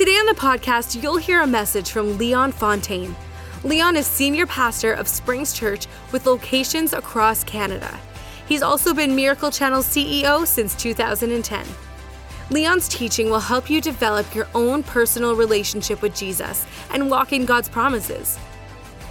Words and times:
Today 0.00 0.12
on 0.12 0.24
the 0.24 0.32
podcast, 0.32 1.02
you'll 1.02 1.18
hear 1.18 1.42
a 1.42 1.46
message 1.46 1.90
from 1.90 2.16
Leon 2.16 2.52
Fontaine. 2.52 3.14
Leon 3.64 3.96
is 3.96 4.06
senior 4.06 4.46
pastor 4.46 4.94
of 4.94 5.06
Springs 5.06 5.52
Church 5.52 5.86
with 6.10 6.24
locations 6.24 6.94
across 6.94 7.44
Canada. 7.44 8.00
He's 8.48 8.62
also 8.62 8.94
been 8.94 9.14
Miracle 9.14 9.50
Channel's 9.50 9.84
CEO 9.84 10.46
since 10.46 10.74
2010. 10.74 11.66
Leon's 12.48 12.88
teaching 12.88 13.28
will 13.28 13.40
help 13.40 13.68
you 13.68 13.82
develop 13.82 14.34
your 14.34 14.48
own 14.54 14.82
personal 14.82 15.36
relationship 15.36 16.00
with 16.00 16.16
Jesus 16.16 16.64
and 16.94 17.10
walk 17.10 17.34
in 17.34 17.44
God's 17.44 17.68
promises. 17.68 18.38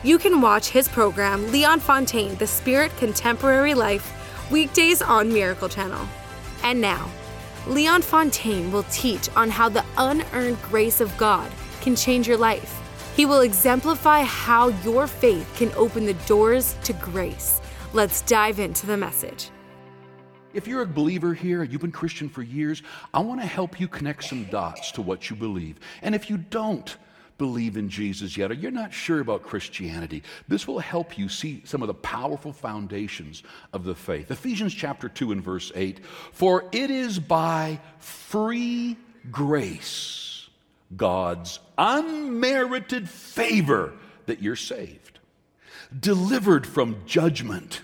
You 0.04 0.18
can 0.18 0.42
watch 0.42 0.70
his 0.70 0.88
program, 0.88 1.52
Leon 1.52 1.82
Fontaine 1.82 2.34
The 2.38 2.48
Spirit 2.48 2.92
Contemporary 2.98 3.76
Life, 3.76 4.12
weekdays 4.50 5.04
on 5.04 5.32
Miracle 5.32 5.70
Channel. 5.70 6.08
And 6.64 6.82
now, 6.82 7.12
Leon 7.68 8.02
Fontaine 8.02 8.72
will 8.72 8.84
teach 8.84 9.30
on 9.36 9.50
how 9.50 9.70
the 9.70 9.86
unearned 9.98 10.62
grace 10.64 11.02
of 11.02 11.16
God 11.18 11.52
can 11.82 11.96
change 11.96 12.28
your 12.28 12.38
life. 12.38 12.76
He 13.16 13.26
will 13.26 13.42
exemplify 13.42 14.22
how 14.22 14.70
your 14.84 15.08
faith 15.08 15.52
can 15.56 15.72
open 15.74 16.06
the 16.06 16.14
doors 16.26 16.76
to 16.84 16.94
grace. 16.94 17.62
Let's 17.94 18.22
dive 18.22 18.60
into 18.60 18.86
the 18.88 18.98
message. 18.98 19.50
If 20.54 20.68
you're 20.68 20.82
a 20.82 20.88
believer 20.88 21.34
here, 21.34 21.64
you've 21.64 21.82
been 21.82 21.92
Christian 21.92 22.28
for 22.28 22.42
years, 22.42 22.82
I 23.14 23.20
want 23.20 23.40
to 23.42 23.46
help 23.46 23.80
you 23.80 23.88
connect 23.88 24.24
some 24.24 24.46
dots 24.46 24.92
to 24.94 25.02
what 25.02 25.30
you 25.30 25.36
believe. 25.36 25.80
And 26.02 26.16
if 26.16 26.30
you 26.30 26.38
don't, 26.38 26.96
believe 27.40 27.78
in 27.78 27.90
Jesus 27.90 28.38
yet, 28.38 28.52
or 28.52 28.54
you're 28.54 28.70
not 28.70 28.94
sure 28.94 29.22
about 29.22 29.42
Christianity, 29.42 30.22
this 30.48 30.68
will 30.68 30.78
help 30.78 31.18
you 31.18 31.28
see 31.28 31.64
some 31.66 31.82
of 31.82 31.88
the 31.88 31.96
powerful 31.96 32.54
foundations 32.54 33.42
of 33.74 33.84
the 33.84 33.96
faith. 33.96 34.30
Ephesians 34.30 34.76
chapter 34.76 35.10
2 35.10 35.32
and 35.32 35.44
verse 35.44 35.72
8 35.74 36.06
For 36.32 36.66
it 36.72 36.92
is 36.92 37.18
by 37.18 37.80
free 37.98 38.96
grace, 39.32 40.48
God's 40.96 41.60
unmerited 41.80 43.10
favor, 43.10 43.94
that 44.28 44.44
you're 44.44 44.56
saved, 44.56 45.18
delivered 45.98 46.68
from 46.68 46.98
judgment, 47.08 47.82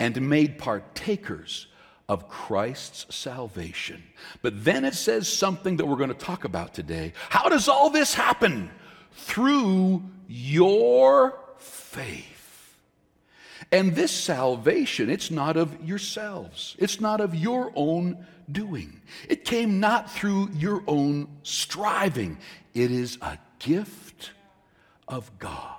and 0.00 0.28
made 0.28 0.58
partakers 0.58 1.68
of 2.08 2.28
Christ's 2.28 3.14
salvation. 3.14 4.02
But 4.42 4.64
then 4.64 4.84
it 4.84 4.94
says 4.94 5.32
something 5.32 5.76
that 5.76 5.86
we're 5.86 5.96
going 5.96 6.08
to 6.08 6.14
talk 6.14 6.44
about 6.44 6.74
today. 6.74 7.12
How 7.28 7.48
does 7.48 7.68
all 7.68 7.90
this 7.90 8.14
happen? 8.14 8.70
Through 9.16 10.02
your 10.28 11.38
faith. 11.58 12.76
And 13.72 13.96
this 13.96 14.12
salvation, 14.12 15.10
it's 15.10 15.30
not 15.30 15.56
of 15.56 15.84
yourselves, 15.84 16.76
it's 16.78 17.00
not 17.00 17.20
of 17.20 17.34
your 17.34 17.72
own 17.74 18.24
doing. 18.50 19.00
It 19.28 19.44
came 19.44 19.80
not 19.80 20.10
through 20.10 20.50
your 20.54 20.84
own 20.86 21.28
striving, 21.42 22.38
it 22.74 22.90
is 22.92 23.18
a 23.20 23.38
gift 23.58 24.30
of 25.08 25.36
God. 25.38 25.72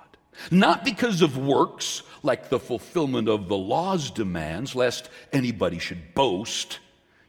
Not 0.50 0.84
because 0.84 1.22
of 1.22 1.36
works, 1.36 2.02
like 2.22 2.48
the 2.48 2.60
fulfillment 2.60 3.28
of 3.28 3.48
the 3.48 3.56
law's 3.56 4.10
demands, 4.10 4.74
lest 4.74 5.08
anybody 5.32 5.78
should 5.78 6.14
boast. 6.14 6.78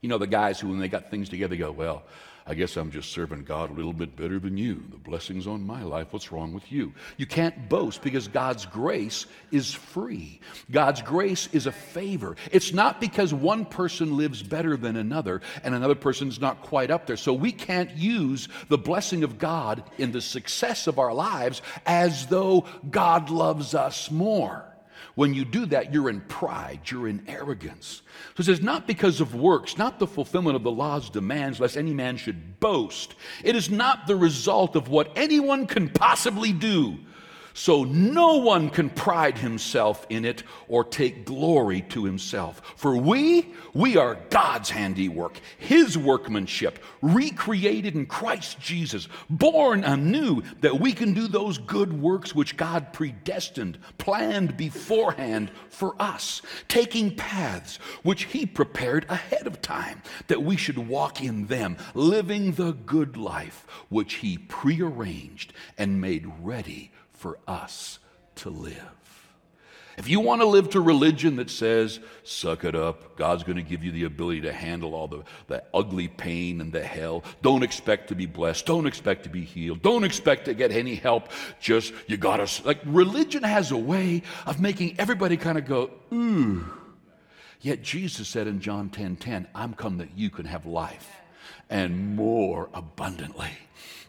You 0.02 0.10
know, 0.10 0.18
the 0.18 0.28
guys 0.28 0.60
who, 0.60 0.70
when 0.70 0.80
they 0.80 0.88
got 0.88 1.10
things 1.10 1.30
together, 1.30 1.56
go, 1.56 1.72
Well, 1.72 2.04
I 2.50 2.56
guess 2.56 2.78
I'm 2.78 2.90
just 2.90 3.12
serving 3.12 3.44
God 3.44 3.70
a 3.70 3.74
little 3.74 3.94
bit 3.94 4.16
better 4.16 4.40
than 4.40 4.58
you. 4.58 4.84
The 4.90 4.98
blessings 4.98 5.46
on 5.46 5.68
my 5.68 5.84
life, 5.84 6.08
what's 6.10 6.32
wrong 6.32 6.52
with 6.52 6.72
you? 6.72 6.94
You 7.16 7.28
can't 7.28 7.70
boast 7.70 8.02
because 8.02 8.28
God's 8.28 8.66
grace 8.66 9.28
is 9.52 9.72
free. 9.72 10.40
God's 10.72 11.04
grace 11.04 11.48
is 11.54 11.68
a 11.68 11.72
favor. 11.72 12.38
It's 12.52 12.74
not 12.74 13.00
because 13.00 13.36
one 13.36 13.66
person 13.66 14.18
lives 14.18 14.42
better 14.42 14.76
than 14.76 14.96
another 14.96 15.42
and 15.64 15.76
another 15.76 15.94
person's 15.94 16.42
not 16.42 16.64
quite 16.64 16.90
up 16.90 17.06
there. 17.06 17.18
So 17.18 17.36
we 17.36 17.52
can't 17.52 17.96
use 17.96 18.48
the 18.68 18.80
blessing 18.80 19.24
of 19.24 19.38
God 19.38 19.84
in 20.00 20.12
the 20.12 20.22
success 20.22 20.88
of 20.88 20.98
our 20.98 21.14
lives 21.14 21.62
as 21.86 22.26
though 22.26 22.66
God 22.90 23.30
loves 23.30 23.76
us 23.76 24.10
more. 24.10 24.69
When 25.16 25.34
you 25.34 25.46
do 25.46 25.66
that, 25.68 25.94
you're 25.94 26.10
in 26.10 26.22
pride, 26.22 26.82
you're 26.86 27.08
in 27.08 27.24
arrogance. 27.28 28.02
So 28.36 28.42
it 28.42 28.46
says, 28.46 28.62
not 28.62 28.88
because 28.88 29.22
of 29.22 29.36
works, 29.36 29.78
not 29.78 30.00
the 30.00 30.08
fulfillment 30.08 30.56
of 30.56 30.64
the 30.64 30.72
law's 30.72 31.10
demands, 31.10 31.60
lest 31.60 31.78
any 31.78 31.94
man 31.94 32.18
should 32.18 32.60
boast. 32.60 33.16
It 33.44 33.56
is 33.56 33.70
not 33.70 34.08
the 34.08 34.16
result 34.16 34.76
of 34.76 34.88
what 34.90 35.12
anyone 35.16 35.68
can 35.68 35.90
possibly 35.90 36.54
do 36.54 37.00
so 37.54 37.84
no 37.84 38.38
one 38.38 38.70
can 38.70 38.90
pride 38.90 39.38
himself 39.38 40.06
in 40.10 40.26
it 40.26 40.44
or 40.68 40.84
take 40.84 41.26
glory 41.26 41.82
to 41.82 42.06
himself. 42.06 42.62
For 42.76 42.96
we, 42.96 43.54
we 43.74 43.98
are 43.98 44.20
God's 44.30 44.70
handiwork, 44.70 45.40
his 45.58 45.98
workmanship, 45.98 46.80
recreated 47.02 47.96
in 47.96 48.06
Christ 48.06 48.60
Jesus, 48.60 49.08
born 49.30 49.84
anew 49.84 50.44
that 50.62 50.80
we 50.80 50.94
can 50.94 51.14
do 51.14 51.28
those 51.28 51.58
good 51.58 51.94
works 52.02 52.34
which 52.36 52.58
God 52.58 52.94
predestined, 52.94 53.78
planned 53.98 54.58
beforehand 54.58 55.52
for 55.70 55.96
us, 56.00 56.42
taking 56.68 57.16
paths 57.16 57.78
which 58.04 58.26
he 58.26 58.46
prepared 58.46 59.06
ahead 59.10 59.48
of 59.48 59.62
time 59.62 60.02
that 60.28 60.44
we 60.44 60.58
should 60.58 60.78
walk 60.78 61.24
in 61.24 61.48
them, 61.48 61.78
living 61.94 62.54
the 62.54 62.74
good 62.74 63.18
life 63.18 63.66
which 63.90 64.16
he 64.16 64.38
prearranged 64.38 65.54
and 65.78 66.02
made 66.02 66.32
ready 66.42 66.92
for 67.20 67.38
us 67.48 68.00
to 68.36 68.50
live. 68.50 68.76
If 69.98 70.08
you 70.08 70.22
want 70.22 70.40
to 70.42 70.48
live 70.48 70.70
to 70.70 70.80
religion 70.80 71.36
that 71.36 71.50
says, 71.50 72.00
suck 72.24 72.64
it 72.64 72.74
up, 72.74 73.18
God's 73.18 73.44
going 73.44 73.58
to 73.58 73.62
give 73.62 73.84
you 73.84 73.92
the 73.92 74.06
ability 74.06 74.40
to 74.42 74.54
handle 74.54 74.96
all 74.96 75.10
the, 75.10 75.24
the 75.48 75.62
ugly 75.74 76.08
pain 76.08 76.62
and 76.62 76.72
the 76.72 76.82
hell, 76.82 77.26
don't 77.42 77.64
expect 77.64 78.08
to 78.08 78.16
be 78.16 78.26
blessed, 78.26 78.66
don't 78.66 78.88
expect 78.88 79.24
to 79.24 79.30
be 79.30 79.42
healed, 79.42 79.82
don't 79.82 80.06
expect 80.06 80.46
to 80.46 80.54
get 80.54 80.72
any 80.72 80.96
help, 80.96 81.28
just 81.60 81.94
you 82.08 82.16
got 82.16 82.38
to. 82.38 82.66
Like, 82.66 82.80
religion 82.86 83.44
has 83.44 83.72
a 83.72 83.78
way 83.78 84.24
of 84.46 84.62
making 84.62 84.96
everybody 84.98 85.36
kind 85.36 85.58
of 85.58 85.66
go, 85.66 85.92
ooh. 86.14 86.66
Yet 87.60 87.84
Jesus 87.84 88.30
said 88.30 88.48
in 88.48 88.62
John 88.62 88.90
10 88.90 89.18
10, 89.18 89.50
I'm 89.54 89.74
come 89.74 89.98
that 89.98 90.18
you 90.18 90.30
can 90.30 90.46
have 90.46 90.66
life 90.66 91.12
and 91.70 92.16
more 92.16 92.70
abundantly. 92.74 93.52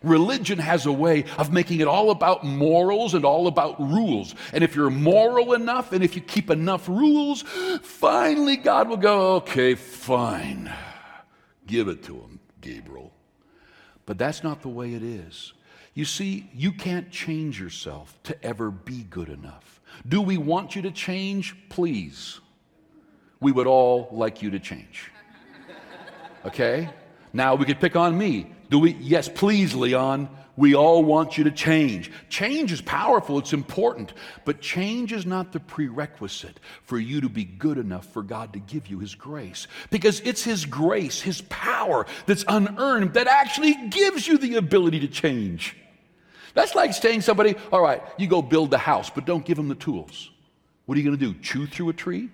Religion 0.02 0.58
has 0.58 0.86
a 0.86 0.92
way 0.92 1.24
of 1.36 1.52
making 1.52 1.80
it 1.80 1.86
all 1.86 2.10
about 2.10 2.42
morals 2.42 3.12
and 3.12 3.24
all 3.24 3.46
about 3.46 3.78
rules. 3.78 4.34
And 4.52 4.64
if 4.64 4.74
you're 4.74 4.88
moral 4.88 5.52
enough 5.52 5.92
and 5.92 6.02
if 6.02 6.16
you 6.16 6.22
keep 6.22 6.48
enough 6.50 6.88
rules, 6.88 7.42
finally 7.82 8.56
God 8.56 8.88
will 8.88 8.96
go, 8.96 9.34
okay, 9.36 9.74
fine. 9.74 10.72
Give 11.66 11.88
it 11.88 12.02
to 12.04 12.14
him, 12.14 12.40
Gabriel. 12.62 13.12
But 14.06 14.16
that's 14.16 14.42
not 14.42 14.62
the 14.62 14.68
way 14.68 14.94
it 14.94 15.02
is. 15.02 15.52
You 15.92 16.06
see, 16.06 16.48
you 16.54 16.72
can't 16.72 17.10
change 17.10 17.60
yourself 17.60 18.18
to 18.22 18.44
ever 18.44 18.70
be 18.70 19.02
good 19.02 19.28
enough. 19.28 19.80
Do 20.08 20.22
we 20.22 20.38
want 20.38 20.74
you 20.74 20.82
to 20.82 20.90
change? 20.90 21.54
Please. 21.68 22.40
We 23.40 23.52
would 23.52 23.66
all 23.66 24.08
like 24.12 24.40
you 24.40 24.50
to 24.50 24.58
change. 24.58 25.10
Okay? 26.46 26.88
Now 27.34 27.54
we 27.54 27.66
could 27.66 27.80
pick 27.80 27.96
on 27.96 28.16
me. 28.16 28.54
Do 28.70 28.78
we? 28.78 28.92
Yes, 28.94 29.28
please, 29.28 29.75
Leon. 29.75 30.28
We 30.56 30.74
all 30.74 31.03
want 31.03 31.39
you 31.39 31.44
to 31.44 31.50
change. 31.50 32.10
Change 32.28 32.71
is 32.71 32.83
powerful, 32.83 33.39
it's 33.39 33.54
important, 33.54 34.12
but 34.44 34.60
change 34.60 35.10
is 35.10 35.24
not 35.24 35.53
the 35.53 35.60
prerequisite 35.60 36.60
for 36.83 36.98
you 36.98 37.22
to 37.22 37.30
be 37.30 37.44
good 37.44 37.78
enough 37.78 38.12
for 38.12 38.22
God 38.22 38.53
to 38.53 38.59
give 38.59 38.89
you 38.89 38.98
His 38.98 39.15
grace. 39.15 39.68
Because 39.91 40.21
it's 40.21 40.44
His 40.44 40.66
grace, 40.66 41.22
His 41.22 41.41
power 41.48 42.04
that's 42.27 42.44
unearned 42.47 43.15
that 43.15 43.27
actually 43.27 43.74
gives 43.89 44.28
you 44.28 44.36
the 44.36 44.56
ability 44.56 45.00
to 45.00 45.09
change. 45.09 45.77
That's 46.53 46.74
like 46.74 46.92
saying 46.92 47.22
somebody, 47.22 47.54
all 47.72 47.80
right, 47.80 48.03
you 48.18 48.27
go 48.27 48.42
build 48.42 48.71
the 48.71 48.78
house, 48.78 49.09
but 49.09 49.24
don't 49.24 49.47
give 49.47 49.56
them 49.56 49.68
the 49.68 49.74
tools. 49.77 50.30
What 50.84 50.97
are 50.97 51.00
you 51.00 51.06
going 51.06 51.18
to 51.18 51.33
do? 51.33 51.41
Chew 51.41 51.66
through 51.66 51.89
a 51.89 51.94
tree? 51.94 52.28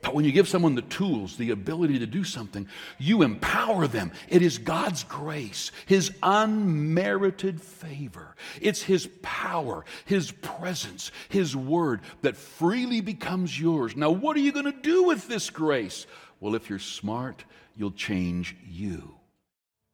But 0.00 0.14
when 0.14 0.24
you 0.24 0.32
give 0.32 0.48
someone 0.48 0.74
the 0.74 0.82
tools, 0.82 1.36
the 1.36 1.50
ability 1.50 1.98
to 1.98 2.06
do 2.06 2.24
something, 2.24 2.68
you 2.98 3.22
empower 3.22 3.86
them. 3.86 4.12
It 4.28 4.42
is 4.42 4.58
God's 4.58 5.04
grace, 5.04 5.72
His 5.86 6.12
unmerited 6.22 7.60
favor. 7.60 8.36
It's 8.60 8.82
His 8.82 9.08
power, 9.22 9.84
His 10.04 10.30
presence, 10.30 11.10
His 11.28 11.56
word 11.56 12.00
that 12.22 12.36
freely 12.36 13.00
becomes 13.00 13.58
yours. 13.58 13.96
Now, 13.96 14.10
what 14.10 14.36
are 14.36 14.40
you 14.40 14.52
going 14.52 14.72
to 14.72 14.72
do 14.72 15.04
with 15.04 15.28
this 15.28 15.50
grace? 15.50 16.06
Well, 16.40 16.54
if 16.54 16.70
you're 16.70 16.78
smart, 16.78 17.44
you'll 17.76 17.90
change 17.90 18.56
you. 18.66 19.14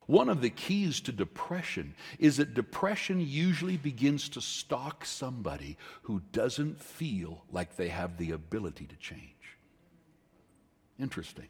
One 0.06 0.28
of 0.28 0.42
the 0.42 0.50
keys 0.50 1.00
to 1.02 1.12
depression 1.12 1.94
is 2.18 2.36
that 2.36 2.52
depression 2.52 3.20
usually 3.20 3.78
begins 3.78 4.28
to 4.30 4.40
stalk 4.42 5.06
somebody 5.06 5.78
who 6.02 6.20
doesn't 6.32 6.78
feel 6.78 7.44
like 7.50 7.76
they 7.76 7.88
have 7.88 8.18
the 8.18 8.32
ability 8.32 8.86
to 8.86 8.96
change. 8.96 9.30
Interesting. 10.98 11.48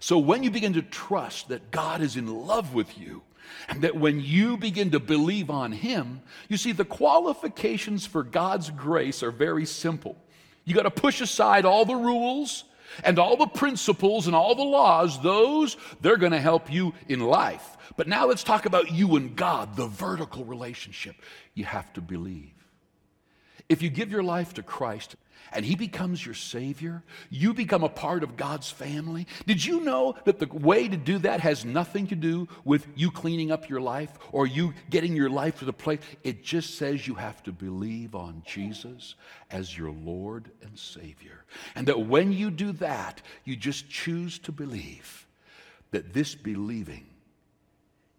So 0.00 0.18
when 0.18 0.42
you 0.42 0.50
begin 0.50 0.74
to 0.74 0.82
trust 0.82 1.48
that 1.48 1.70
God 1.70 2.00
is 2.00 2.16
in 2.16 2.26
love 2.26 2.74
with 2.74 2.98
you, 2.98 3.22
and 3.68 3.82
that 3.82 3.96
when 3.96 4.20
you 4.20 4.56
begin 4.56 4.90
to 4.92 5.00
believe 5.00 5.50
on 5.50 5.72
Him, 5.72 6.22
you 6.48 6.56
see, 6.56 6.72
the 6.72 6.84
qualifications 6.84 8.06
for 8.06 8.22
God's 8.22 8.70
grace 8.70 9.22
are 9.22 9.30
very 9.30 9.66
simple. 9.66 10.16
You 10.64 10.74
got 10.74 10.82
to 10.82 10.90
push 10.90 11.20
aside 11.20 11.64
all 11.64 11.84
the 11.84 11.94
rules 11.94 12.64
and 13.02 13.18
all 13.18 13.36
the 13.36 13.46
principles 13.46 14.26
and 14.26 14.36
all 14.36 14.54
the 14.54 14.62
laws, 14.62 15.20
those, 15.20 15.76
they're 16.00 16.16
going 16.16 16.32
to 16.32 16.40
help 16.40 16.72
you 16.72 16.94
in 17.08 17.20
life. 17.20 17.76
But 17.96 18.08
now 18.08 18.26
let's 18.26 18.44
talk 18.44 18.66
about 18.66 18.92
you 18.92 19.16
and 19.16 19.34
God, 19.34 19.76
the 19.76 19.86
vertical 19.86 20.44
relationship. 20.44 21.16
You 21.54 21.64
have 21.64 21.92
to 21.94 22.00
believe. 22.00 22.52
If 23.68 23.82
you 23.82 23.90
give 23.90 24.10
your 24.10 24.22
life 24.22 24.54
to 24.54 24.62
Christ, 24.62 25.16
and 25.52 25.64
He 25.64 25.76
becomes 25.76 26.24
your 26.24 26.34
Savior, 26.34 27.02
you 27.30 27.54
become 27.54 27.84
a 27.84 27.88
part 27.88 28.22
of 28.22 28.36
God's 28.36 28.70
family. 28.70 29.26
Did 29.46 29.64
you 29.64 29.80
know 29.80 30.14
that 30.24 30.38
the 30.38 30.46
way 30.46 30.88
to 30.88 30.96
do 30.96 31.18
that 31.18 31.40
has 31.40 31.64
nothing 31.64 32.06
to 32.08 32.14
do 32.14 32.48
with 32.64 32.86
you 32.94 33.10
cleaning 33.10 33.52
up 33.52 33.68
your 33.68 33.80
life 33.80 34.10
or 34.32 34.46
you 34.46 34.74
getting 34.90 35.14
your 35.14 35.30
life 35.30 35.58
to 35.60 35.64
the 35.64 35.72
place? 35.72 36.00
It 36.22 36.42
just 36.42 36.76
says 36.76 37.06
you 37.06 37.14
have 37.14 37.42
to 37.44 37.52
believe 37.52 38.14
on 38.14 38.42
Jesus 38.46 39.14
as 39.50 39.76
your 39.76 39.90
Lord 39.90 40.50
and 40.62 40.78
Savior. 40.78 41.44
And 41.74 41.86
that 41.88 42.06
when 42.06 42.32
you 42.32 42.50
do 42.50 42.72
that, 42.72 43.22
you 43.44 43.56
just 43.56 43.88
choose 43.88 44.38
to 44.40 44.52
believe 44.52 45.26
that 45.90 46.12
this 46.12 46.34
believing 46.34 47.06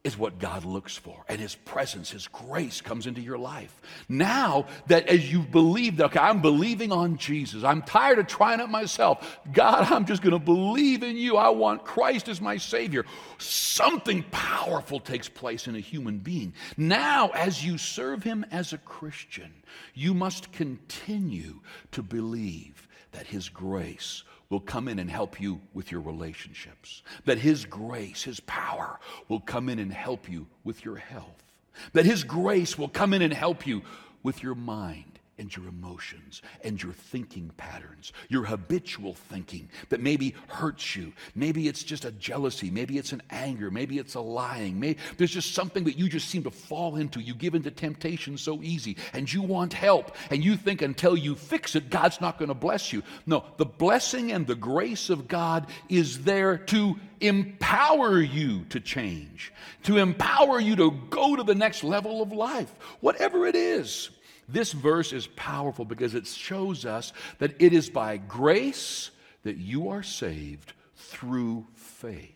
is 0.06 0.16
what 0.16 0.38
God 0.38 0.66
looks 0.66 0.96
for. 0.96 1.26
And 1.28 1.40
His 1.40 1.56
presence, 1.56 2.12
His 2.12 2.28
grace 2.28 2.80
comes 2.80 3.08
into 3.08 3.22
your 3.22 3.40
life. 3.40 3.82
Now 4.08 4.68
that 4.86 5.08
as 5.08 5.34
you 5.34 5.40
believe, 5.40 6.00
okay, 6.00 6.20
I'm 6.20 6.44
believing 6.44 6.92
on 6.92 7.18
Jesus, 7.18 7.64
I'm 7.64 7.82
tired 7.82 8.20
of 8.20 8.28
trying 8.28 8.60
it 8.60 8.70
myself. 8.70 9.40
God, 9.52 9.92
I'm 9.92 10.06
just 10.06 10.22
going 10.22 10.34
to 10.34 10.40
believe 10.40 11.02
in 11.02 11.18
you. 11.18 11.38
I 11.38 11.50
want 11.50 11.84
Christ 11.84 12.30
as 12.30 12.40
my 12.40 12.58
Savior. 12.58 13.04
Something 13.40 14.24
powerful 14.30 15.00
takes 15.00 15.28
place 15.28 15.66
in 15.66 15.76
a 15.76 15.80
human 15.80 16.20
being. 16.20 16.54
Now, 16.78 17.30
as 17.30 17.66
you 17.66 17.80
serve 17.80 18.22
Him 18.22 18.46
as 18.52 18.74
a 18.74 18.78
Christian, 18.78 19.64
you 19.96 20.14
must 20.14 20.52
continue 20.52 21.62
to 21.94 22.04
believe 22.04 22.88
that 23.12 23.26
His 23.26 23.50
grace 23.50 24.24
will 24.56 24.62
come 24.62 24.88
in 24.88 25.00
and 25.00 25.12
help 25.12 25.42
you 25.42 25.60
with 25.74 25.92
your 25.92 26.00
relationships. 26.00 27.04
That 27.26 27.40
His 27.40 27.66
grace, 27.66 28.24
His 28.24 28.40
power 28.40 29.02
will 29.28 29.42
come 29.42 29.68
in 29.68 29.80
and 29.80 29.92
help 29.92 30.30
you 30.30 30.48
with 30.64 30.86
your 30.86 30.96
health. 30.96 31.44
That 31.92 32.06
His 32.06 32.24
grace 32.24 32.78
will 32.78 32.88
come 32.88 33.14
in 33.14 33.22
and 33.22 33.34
help 33.34 33.68
you 33.68 33.82
with 34.24 34.42
your 34.42 34.56
mind 34.56 35.15
and 35.38 35.56
your 35.56 35.68
emotions 35.68 36.42
and 36.64 36.82
your 36.82 36.94
thinking 36.94 37.52
patterns, 37.58 38.14
your 38.30 38.44
habitual 38.44 39.14
thinking 39.14 39.70
that 39.90 40.00
maybe 40.00 40.34
hurts 40.48 40.96
you. 40.96 41.12
Maybe 41.36 41.68
it's 41.68 41.84
just 41.84 42.06
a 42.06 42.12
jealousy. 42.12 42.70
Maybe 42.72 42.98
it's 42.98 43.12
an 43.12 43.22
anger. 43.30 43.70
Maybe 43.70 44.00
it's 44.00 44.16
a 44.16 44.22
lying. 44.22 44.80
Maybe 44.80 45.00
there's 45.18 45.32
just 45.32 45.54
something 45.54 45.84
that 45.86 45.98
you 45.98 46.08
just 46.08 46.30
seem 46.30 46.44
to 46.44 46.52
fall 46.52 46.96
into. 46.96 47.20
You 47.20 47.36
give 47.36 47.56
into 47.56 47.72
temptation 47.72 48.38
so 48.38 48.62
easy 48.62 48.98
and 49.14 49.32
you 49.32 49.42
want 49.42 49.74
help 49.74 50.16
and 50.30 50.44
you 50.44 50.56
think 50.56 50.82
until 50.82 51.18
you 51.18 51.36
fix 51.36 51.76
it, 51.76 51.90
God's 51.90 52.22
not 52.22 52.38
going 52.38 52.50
to 52.50 52.56
bless 52.56 52.94
you. 52.94 53.04
No, 53.26 53.44
the 53.58 53.66
blessing 53.66 54.32
and 54.32 54.48
the 54.48 54.56
grace 54.56 55.10
of 55.10 55.28
God 55.28 55.68
is 55.90 56.24
there 56.24 56.58
to 56.58 56.96
empower 57.22 58.22
you 58.22 58.66
to 58.66 58.80
change, 58.80 59.54
to 59.84 59.98
empower 59.98 60.60
you 60.60 60.76
to 60.76 60.92
go 61.10 61.36
to 61.36 61.44
the 61.44 61.56
next 61.56 61.84
level 61.84 62.22
of 62.22 62.32
life, 62.32 62.74
whatever 63.02 63.46
it 63.46 63.56
is. 63.56 64.10
This 64.48 64.72
verse 64.74 65.12
is 65.12 65.28
powerful 65.28 65.86
because 65.86 66.14
it 66.14 66.28
shows 66.28 66.86
us 66.86 67.14
that 67.40 67.56
it 67.60 67.74
is 67.74 67.90
by 67.90 68.18
grace 68.18 69.10
that 69.44 69.58
you 69.58 69.90
are 69.90 70.04
saved 70.04 70.74
through 70.96 71.66
faith. 71.74 72.32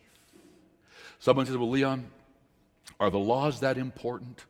Someone 1.18 1.46
says, 1.46 1.56
Well, 1.56 1.70
Leon, 1.70 2.06
are 2.98 3.10
the 3.10 3.18
laws 3.18 3.60
that 3.60 3.78
important? 3.78 4.44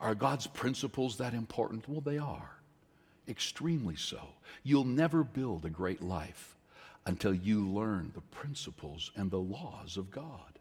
Are 0.00 0.14
God's 0.14 0.46
principles 0.46 1.18
that 1.18 1.34
important? 1.34 1.88
Well, 1.88 2.00
they 2.00 2.18
are, 2.18 2.50
extremely 3.28 3.96
so. 3.96 4.20
You'll 4.62 4.84
never 4.84 5.24
build 5.24 5.64
a 5.64 5.70
great 5.70 6.00
life 6.00 6.56
until 7.06 7.34
you 7.34 7.68
learn 7.68 8.12
the 8.14 8.20
principles 8.20 9.10
and 9.16 9.30
the 9.30 9.38
laws 9.38 9.96
of 9.96 10.10
God. 10.10 10.59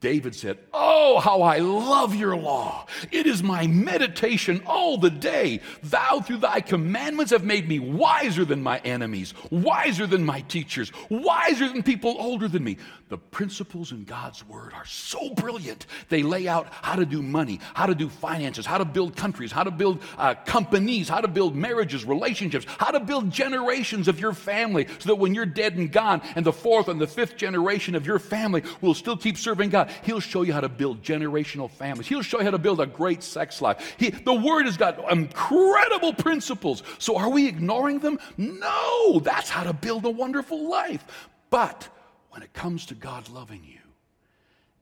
David 0.00 0.36
said, 0.36 0.58
Oh, 0.72 1.18
how 1.18 1.42
I 1.42 1.58
love 1.58 2.14
your 2.14 2.36
law. 2.36 2.86
It 3.10 3.26
is 3.26 3.42
my 3.42 3.66
meditation 3.66 4.62
all 4.64 4.96
the 4.96 5.10
day. 5.10 5.60
Thou, 5.82 6.20
through 6.20 6.36
thy 6.36 6.60
commandments, 6.60 7.32
have 7.32 7.42
made 7.42 7.68
me 7.68 7.80
wiser 7.80 8.44
than 8.44 8.62
my 8.62 8.78
enemies, 8.80 9.34
wiser 9.50 10.06
than 10.06 10.24
my 10.24 10.42
teachers, 10.42 10.92
wiser 11.08 11.68
than 11.68 11.82
people 11.82 12.14
older 12.20 12.46
than 12.46 12.62
me. 12.62 12.76
The 13.08 13.18
principles 13.18 13.90
in 13.90 14.04
God's 14.04 14.46
word 14.46 14.72
are 14.72 14.84
so 14.84 15.30
brilliant. 15.30 15.86
They 16.10 16.22
lay 16.22 16.46
out 16.46 16.68
how 16.70 16.94
to 16.94 17.06
do 17.06 17.20
money, 17.20 17.58
how 17.74 17.86
to 17.86 17.94
do 17.94 18.08
finances, 18.08 18.66
how 18.66 18.78
to 18.78 18.84
build 18.84 19.16
countries, 19.16 19.50
how 19.50 19.64
to 19.64 19.70
build 19.72 20.02
uh, 20.16 20.34
companies, 20.46 21.08
how 21.08 21.22
to 21.22 21.28
build 21.28 21.56
marriages, 21.56 22.04
relationships, 22.04 22.66
how 22.78 22.92
to 22.92 23.00
build 23.00 23.30
generations 23.30 24.06
of 24.06 24.20
your 24.20 24.32
family 24.32 24.86
so 25.00 25.08
that 25.08 25.16
when 25.16 25.34
you're 25.34 25.46
dead 25.46 25.76
and 25.76 25.90
gone, 25.90 26.22
and 26.36 26.46
the 26.46 26.52
fourth 26.52 26.86
and 26.86 27.00
the 27.00 27.06
fifth 27.06 27.36
generation 27.36 27.96
of 27.96 28.06
your 28.06 28.18
family 28.20 28.62
will 28.80 28.94
still 28.94 29.16
keep 29.16 29.36
serving 29.36 29.70
God 29.70 29.87
He'll 30.02 30.20
show 30.20 30.42
you 30.42 30.52
how 30.52 30.60
to 30.60 30.68
build 30.68 31.02
generational 31.02 31.70
families. 31.70 32.06
He'll 32.06 32.22
show 32.22 32.38
you 32.38 32.44
how 32.44 32.50
to 32.50 32.58
build 32.58 32.80
a 32.80 32.86
great 32.86 33.22
sex 33.22 33.60
life. 33.60 33.94
He, 33.98 34.10
the 34.10 34.34
Word 34.34 34.66
has 34.66 34.76
got 34.76 35.10
incredible 35.10 36.12
principles. 36.12 36.82
So 36.98 37.16
are 37.16 37.30
we 37.30 37.46
ignoring 37.46 37.98
them? 38.00 38.18
No, 38.36 39.20
that's 39.20 39.50
how 39.50 39.64
to 39.64 39.72
build 39.72 40.04
a 40.04 40.10
wonderful 40.10 40.68
life. 40.68 41.04
But 41.50 41.88
when 42.30 42.42
it 42.42 42.52
comes 42.52 42.86
to 42.86 42.94
God 42.94 43.28
loving 43.28 43.64
you 43.64 43.80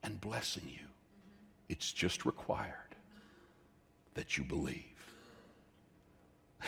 and 0.03 0.19
blessing 0.19 0.63
you, 0.67 0.85
it's 1.69 1.91
just 1.91 2.25
required 2.25 2.73
that 4.13 4.37
you 4.37 4.43
believe. 4.43 4.83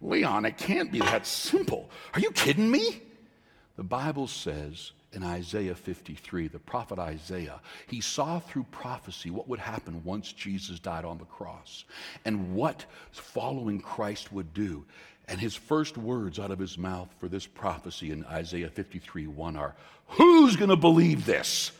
Leon, 0.00 0.44
it 0.44 0.56
can't 0.56 0.90
be 0.90 0.98
that 0.98 1.26
simple. 1.26 1.90
Are 2.14 2.20
you 2.20 2.30
kidding 2.32 2.70
me? 2.70 3.02
The 3.76 3.84
Bible 3.84 4.26
says 4.26 4.92
in 5.12 5.22
Isaiah 5.22 5.74
53, 5.74 6.48
the 6.48 6.58
prophet 6.58 6.98
Isaiah, 6.98 7.60
he 7.86 8.00
saw 8.00 8.40
through 8.40 8.66
prophecy 8.70 9.30
what 9.30 9.48
would 9.48 9.58
happen 9.58 10.02
once 10.04 10.32
Jesus 10.32 10.78
died 10.78 11.04
on 11.04 11.18
the 11.18 11.24
cross 11.24 11.84
and 12.24 12.54
what 12.54 12.84
following 13.10 13.80
Christ 13.80 14.32
would 14.32 14.54
do. 14.54 14.84
And 15.28 15.40
his 15.40 15.54
first 15.54 15.96
words 15.96 16.38
out 16.38 16.50
of 16.50 16.58
his 16.58 16.76
mouth 16.76 17.08
for 17.18 17.28
this 17.28 17.46
prophecy 17.46 18.10
in 18.10 18.24
Isaiah 18.24 18.68
53 18.68 19.26
1 19.26 19.56
are, 19.56 19.74
Who's 20.08 20.56
going 20.56 20.70
to 20.70 20.76
believe 20.76 21.24
this? 21.24 21.72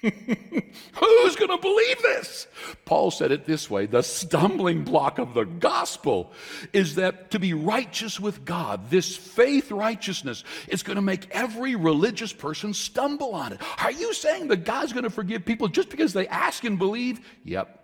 Who's 0.02 1.36
going 1.36 1.50
to 1.50 1.58
believe 1.58 2.02
this? 2.02 2.46
Paul 2.84 3.10
said 3.10 3.32
it 3.32 3.46
this 3.46 3.68
way 3.68 3.86
the 3.86 4.02
stumbling 4.02 4.84
block 4.84 5.18
of 5.18 5.34
the 5.34 5.44
gospel 5.44 6.32
is 6.72 6.94
that 6.94 7.32
to 7.32 7.38
be 7.38 7.52
righteous 7.52 8.20
with 8.20 8.44
God, 8.44 8.90
this 8.90 9.16
faith 9.16 9.72
righteousness, 9.72 10.44
is 10.68 10.82
going 10.82 10.96
to 10.96 11.02
make 11.02 11.28
every 11.30 11.74
religious 11.74 12.32
person 12.32 12.74
stumble 12.74 13.34
on 13.34 13.52
it. 13.52 13.60
Are 13.82 13.90
you 13.90 14.14
saying 14.14 14.48
that 14.48 14.64
God's 14.64 14.92
going 14.92 15.04
to 15.04 15.10
forgive 15.10 15.44
people 15.44 15.66
just 15.66 15.88
because 15.88 16.12
they 16.12 16.28
ask 16.28 16.62
and 16.64 16.78
believe? 16.78 17.20
Yep. 17.44 17.74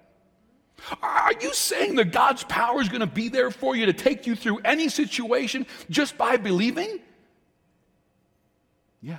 Are 1.02 1.32
you 1.40 1.52
saying 1.54 1.96
that 1.96 2.12
God's 2.12 2.44
power 2.44 2.80
is 2.80 2.88
going 2.88 3.00
to 3.00 3.06
be 3.06 3.28
there 3.28 3.50
for 3.50 3.74
you 3.74 3.86
to 3.86 3.92
take 3.92 4.26
you 4.26 4.36
through 4.36 4.58
any 4.64 4.88
situation 4.88 5.66
just 5.90 6.16
by 6.16 6.36
believing? 6.36 7.00
Yeah. 9.00 9.18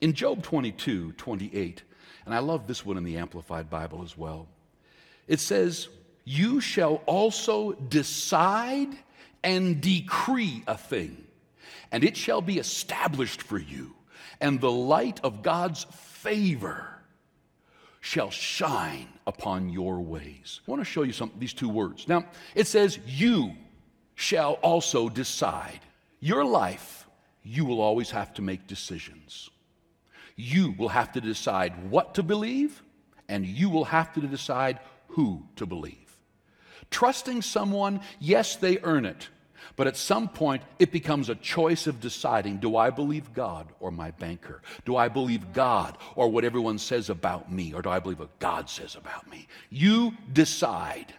In 0.00 0.12
Job 0.12 0.42
22, 0.42 1.12
28, 1.12 1.82
and 2.24 2.34
I 2.34 2.38
love 2.38 2.66
this 2.66 2.86
one 2.86 2.96
in 2.96 3.04
the 3.04 3.16
Amplified 3.16 3.68
Bible 3.68 4.02
as 4.04 4.16
well, 4.16 4.46
it 5.26 5.40
says, 5.40 5.88
You 6.24 6.60
shall 6.60 7.02
also 7.06 7.72
decide 7.72 8.96
and 9.42 9.80
decree 9.80 10.62
a 10.66 10.76
thing, 10.76 11.24
and 11.90 12.04
it 12.04 12.16
shall 12.16 12.40
be 12.40 12.58
established 12.58 13.42
for 13.42 13.58
you, 13.58 13.94
and 14.40 14.60
the 14.60 14.70
light 14.70 15.20
of 15.24 15.42
God's 15.42 15.84
favor 15.90 16.86
shall 18.00 18.30
shine 18.30 19.08
upon 19.26 19.68
your 19.68 20.00
ways. 20.00 20.60
I 20.66 20.70
want 20.70 20.80
to 20.80 20.84
show 20.84 21.02
you 21.02 21.12
some 21.12 21.32
these 21.38 21.52
two 21.52 21.68
words. 21.68 22.06
Now, 22.06 22.24
it 22.54 22.68
says, 22.68 23.00
You 23.04 23.54
shall 24.14 24.54
also 24.54 25.08
decide. 25.08 25.80
Your 26.20 26.44
life, 26.44 27.06
you 27.42 27.64
will 27.64 27.80
always 27.80 28.10
have 28.10 28.34
to 28.34 28.42
make 28.42 28.66
decisions. 28.66 29.50
You 30.40 30.72
will 30.78 30.88
have 30.88 31.10
to 31.12 31.20
decide 31.20 31.90
what 31.90 32.14
to 32.14 32.22
believe, 32.22 32.84
and 33.28 33.44
you 33.44 33.68
will 33.68 33.86
have 33.86 34.12
to 34.14 34.20
decide 34.20 34.78
who 35.08 35.42
to 35.56 35.66
believe. 35.66 36.16
Trusting 36.92 37.42
someone, 37.42 38.00
yes, 38.20 38.54
they 38.54 38.78
earn 38.84 39.04
it. 39.04 39.28
But 39.74 39.88
at 39.88 39.96
some 39.96 40.28
point, 40.28 40.62
it 40.78 40.92
becomes 40.92 41.28
a 41.28 41.34
choice 41.34 41.88
of 41.88 42.00
deciding 42.00 42.58
do 42.58 42.76
I 42.76 42.90
believe 42.90 43.34
God 43.34 43.66
or 43.80 43.90
my 43.90 44.12
banker? 44.12 44.62
Do 44.84 44.96
I 44.96 45.08
believe 45.08 45.52
God 45.52 45.98
or 46.14 46.28
what 46.28 46.44
everyone 46.44 46.78
says 46.78 47.10
about 47.10 47.50
me? 47.50 47.74
Or 47.74 47.82
do 47.82 47.90
I 47.90 47.98
believe 47.98 48.20
what 48.20 48.38
God 48.38 48.70
says 48.70 48.94
about 48.94 49.28
me? 49.28 49.48
You 49.70 50.14
decide. 50.32 51.12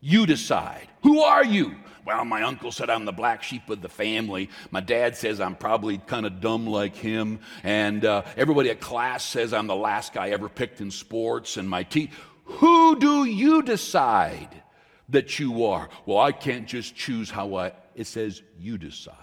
You 0.00 0.26
decide. 0.26 0.88
Who 1.02 1.20
are 1.20 1.44
you? 1.44 1.74
Well, 2.04 2.24
my 2.24 2.42
uncle 2.42 2.72
said 2.72 2.88
I'm 2.88 3.04
the 3.04 3.12
black 3.12 3.42
sheep 3.42 3.68
of 3.68 3.82
the 3.82 3.88
family. 3.88 4.48
My 4.70 4.80
dad 4.80 5.16
says 5.16 5.40
I'm 5.40 5.56
probably 5.56 5.98
kind 5.98 6.24
of 6.24 6.40
dumb 6.40 6.66
like 6.66 6.96
him. 6.96 7.40
And 7.62 8.04
uh, 8.04 8.22
everybody 8.36 8.70
at 8.70 8.80
class 8.80 9.24
says 9.24 9.52
I'm 9.52 9.66
the 9.66 9.76
last 9.76 10.14
guy 10.14 10.30
ever 10.30 10.48
picked 10.48 10.80
in 10.80 10.90
sports. 10.90 11.56
And 11.56 11.68
my 11.68 11.82
teeth. 11.82 12.14
Who 12.44 12.98
do 12.98 13.24
you 13.24 13.62
decide? 13.62 14.62
that 15.08 15.38
you 15.38 15.64
are. 15.64 15.88
Well, 16.06 16.18
I 16.18 16.32
can't 16.32 16.66
just 16.66 16.94
choose 16.94 17.30
how 17.30 17.54
I, 17.54 17.72
it 17.94 18.06
says 18.06 18.42
you 18.58 18.78
decide. 18.78 19.14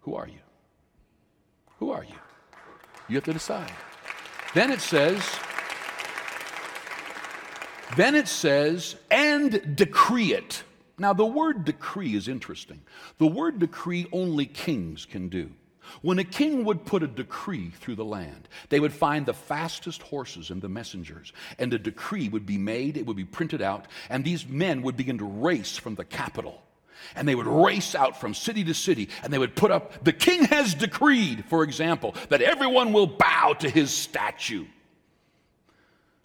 Who 0.00 0.14
are 0.14 0.26
you? 0.26 0.40
Who 1.78 1.90
are 1.90 2.04
you? 2.04 2.16
You 3.08 3.16
have 3.16 3.24
to 3.24 3.32
decide. 3.32 3.72
Then 4.54 4.70
it 4.70 4.80
says, 4.80 5.22
then 7.96 8.14
it 8.14 8.28
says, 8.28 8.96
and 9.10 9.76
decree 9.76 10.32
it. 10.32 10.62
Now, 10.98 11.12
the 11.12 11.26
word 11.26 11.64
decree 11.64 12.14
is 12.14 12.28
interesting. 12.28 12.80
The 13.18 13.26
word 13.26 13.58
decree 13.58 14.06
only 14.12 14.46
kings 14.46 15.06
can 15.06 15.28
do. 15.28 15.50
When 16.02 16.18
a 16.18 16.24
king 16.24 16.64
would 16.64 16.86
put 16.86 17.02
a 17.02 17.06
decree 17.06 17.70
through 17.70 17.96
the 17.96 18.04
land, 18.04 18.48
they 18.68 18.80
would 18.80 18.92
find 18.92 19.26
the 19.26 19.34
fastest 19.34 20.02
horses 20.02 20.50
and 20.50 20.62
the 20.62 20.68
messengers, 20.68 21.32
and 21.58 21.72
a 21.74 21.78
decree 21.78 22.28
would 22.28 22.46
be 22.46 22.58
made, 22.58 22.96
it 22.96 23.06
would 23.06 23.16
be 23.16 23.24
printed 23.24 23.60
out, 23.60 23.86
and 24.08 24.24
these 24.24 24.46
men 24.46 24.82
would 24.82 24.96
begin 24.96 25.18
to 25.18 25.24
race 25.24 25.76
from 25.76 25.94
the 25.94 26.04
capital. 26.04 26.62
And 27.14 27.28
they 27.28 27.34
would 27.34 27.46
race 27.46 27.94
out 27.94 28.18
from 28.18 28.32
city 28.34 28.64
to 28.64 28.74
city, 28.74 29.10
and 29.22 29.32
they 29.32 29.38
would 29.38 29.56
put 29.56 29.70
up, 29.70 30.04
the 30.04 30.12
king 30.12 30.44
has 30.44 30.74
decreed, 30.74 31.44
for 31.46 31.62
example, 31.62 32.14
that 32.30 32.40
everyone 32.40 32.92
will 32.92 33.06
bow 33.06 33.54
to 33.58 33.68
his 33.68 33.90
statue. 33.90 34.64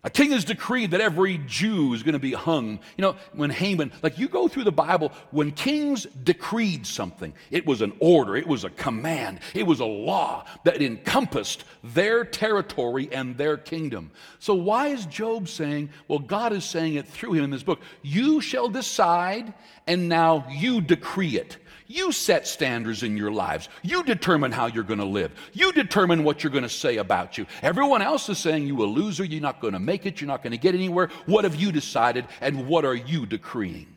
A 0.02 0.10
king 0.10 0.32
has 0.32 0.46
decreed 0.46 0.92
that 0.92 1.02
every 1.02 1.40
Jew 1.40 1.94
is 1.94 2.04
going 2.04 2.14
to 2.14 2.20
be 2.20 2.32
hung. 2.32 2.80
You 2.96 3.02
know, 3.02 3.16
when 3.34 3.50
Haman, 3.50 3.92
like 4.02 4.18
you 4.18 4.30
go 4.30 4.48
through 4.48 4.64
the 4.64 4.72
Bible, 4.72 5.12
when 5.32 5.52
kings 5.52 6.08
decreed 6.24 6.88
something, 6.88 7.34
it 7.52 7.66
was 7.66 7.82
an 7.82 7.92
order, 8.00 8.38
it 8.38 8.48
was 8.48 8.64
a 8.64 8.70
command, 8.70 9.42
it 9.54 9.68
was 9.68 9.82
a 9.82 9.86
law 9.86 10.46
that 10.64 10.82
encompassed 10.82 11.66
their 11.84 12.24
territory 12.24 13.10
and 13.12 13.38
their 13.38 13.58
kingdom. 13.58 14.12
So, 14.40 14.54
why 14.54 14.88
is 14.88 15.06
Job 15.06 15.50
saying, 15.50 15.90
well, 16.08 16.20
God 16.20 16.54
is 16.54 16.64
saying 16.64 16.96
it 16.96 17.06
through 17.06 17.34
him 17.34 17.44
in 17.44 17.50
this 17.50 17.64
book, 17.64 17.82
you 18.02 18.40
shall 18.40 18.70
decide, 18.70 19.54
and 19.86 20.08
now 20.08 20.46
you 20.50 20.80
decree 20.80 21.36
it. 21.36 21.58
You 21.92 22.12
set 22.12 22.46
standards 22.46 23.02
in 23.02 23.18
your 23.18 23.32
lives. 23.32 23.68
You 23.82 24.04
determine 24.04 24.52
how 24.52 24.68
you're 24.68 24.84
going 24.84 25.00
to 25.00 25.06
live. 25.06 25.32
You 25.54 25.72
determine 25.72 26.24
what 26.24 26.44
you're 26.44 26.52
going 26.52 26.62
to 26.62 26.70
say 26.70 26.98
about 26.98 27.36
you. 27.36 27.48
Everyone 27.64 28.04
else 28.04 28.30
is 28.30 28.38
saying 28.38 28.68
you 28.68 28.84
a 28.84 28.86
loser, 28.86 29.24
you're 29.24 29.42
not 29.42 29.60
going 29.60 29.74
to 29.74 29.80
make 29.80 30.06
it, 30.06 30.22
you're 30.22 30.28
not 30.28 30.44
going 30.44 30.52
to 30.52 30.60
get 30.60 30.76
anywhere. 30.76 31.10
What 31.26 31.46
have 31.46 31.56
you 31.56 31.72
decided 31.72 32.28
and 32.42 32.68
what 32.68 32.86
are 32.86 32.94
you 32.94 33.26
decreeing? 33.26 33.88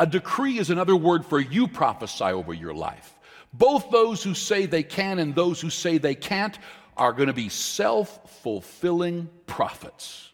A 0.00 0.06
decree 0.06 0.58
is 0.58 0.70
another 0.70 0.96
word 0.96 1.26
for 1.26 1.38
you 1.38 1.68
prophesy 1.68 2.24
over 2.24 2.54
your 2.54 2.72
life. 2.72 3.18
Both 3.52 3.90
those 3.90 4.22
who 4.22 4.32
say 4.32 4.64
they 4.64 4.82
can 4.82 5.18
and 5.18 5.34
those 5.34 5.60
who 5.60 5.68
say 5.68 5.98
they 5.98 6.14
can't 6.14 6.58
are 6.96 7.12
going 7.12 7.26
to 7.26 7.34
be 7.34 7.50
self 7.50 8.40
fulfilling 8.40 9.28
prophets. 9.44 10.32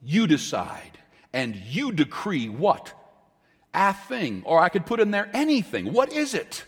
You 0.00 0.28
decide 0.28 0.98
and 1.32 1.56
you 1.56 1.90
decree 1.90 2.48
what? 2.48 2.94
A 3.74 3.92
thing, 3.92 4.42
or 4.46 4.60
I 4.60 4.68
could 4.68 4.86
put 4.86 5.00
in 5.00 5.10
there 5.10 5.28
anything. 5.32 5.92
What 5.92 6.12
is 6.12 6.34
it? 6.34 6.64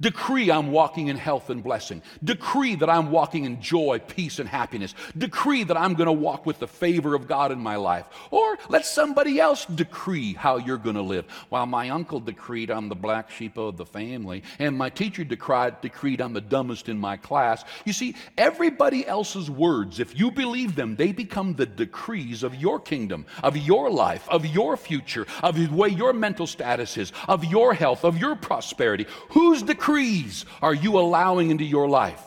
Decree 0.00 0.50
I'm 0.50 0.72
walking 0.72 1.08
in 1.08 1.16
health 1.16 1.50
and 1.50 1.62
blessing. 1.62 2.00
Decree 2.24 2.74
that 2.76 2.88
I'm 2.88 3.10
walking 3.10 3.44
in 3.44 3.60
joy, 3.60 3.98
peace, 3.98 4.38
and 4.38 4.48
happiness. 4.48 4.94
Decree 5.16 5.64
that 5.64 5.76
I'm 5.76 5.94
going 5.94 6.06
to 6.06 6.12
walk 6.12 6.46
with 6.46 6.58
the 6.58 6.66
favor 6.66 7.14
of 7.14 7.28
God 7.28 7.52
in 7.52 7.58
my 7.58 7.76
life. 7.76 8.06
Or 8.30 8.56
let 8.70 8.86
somebody 8.86 9.38
else 9.38 9.66
decree 9.66 10.32
how 10.32 10.56
you're 10.56 10.78
going 10.78 10.96
to 10.96 11.02
live. 11.02 11.26
While 11.50 11.66
my 11.66 11.90
uncle 11.90 12.18
decreed 12.18 12.70
I'm 12.70 12.88
the 12.88 12.94
black 12.94 13.30
sheep 13.30 13.58
of 13.58 13.76
the 13.76 13.84
family, 13.84 14.42
and 14.58 14.76
my 14.76 14.88
teacher 14.88 15.22
decried, 15.22 15.82
decreed 15.82 16.22
I'm 16.22 16.32
the 16.32 16.40
dumbest 16.40 16.88
in 16.88 16.98
my 16.98 17.18
class. 17.18 17.64
You 17.84 17.92
see, 17.92 18.14
everybody 18.38 19.06
else's 19.06 19.50
words, 19.50 20.00
if 20.00 20.18
you 20.18 20.30
believe 20.30 20.76
them, 20.76 20.96
they 20.96 21.12
become 21.12 21.54
the 21.54 21.66
decrees 21.66 22.42
of 22.42 22.54
your 22.54 22.80
kingdom, 22.80 23.26
of 23.42 23.56
your 23.56 23.90
life, 23.90 24.26
of 24.30 24.46
your 24.46 24.78
future, 24.78 25.26
of 25.42 25.56
the 25.56 25.66
way 25.66 25.88
your 25.88 26.14
mental 26.14 26.46
status 26.46 26.96
is, 26.96 27.12
of 27.28 27.44
your 27.44 27.74
health, 27.74 28.02
of 28.02 28.16
your 28.16 28.34
prosperity. 28.34 29.06
Whose 29.30 29.62
decree? 29.62 29.89
Decrees 29.90 30.44
are 30.62 30.74
you 30.74 30.98
allowing 30.98 31.50
into 31.50 31.64
your 31.64 31.88
life? 31.88 32.22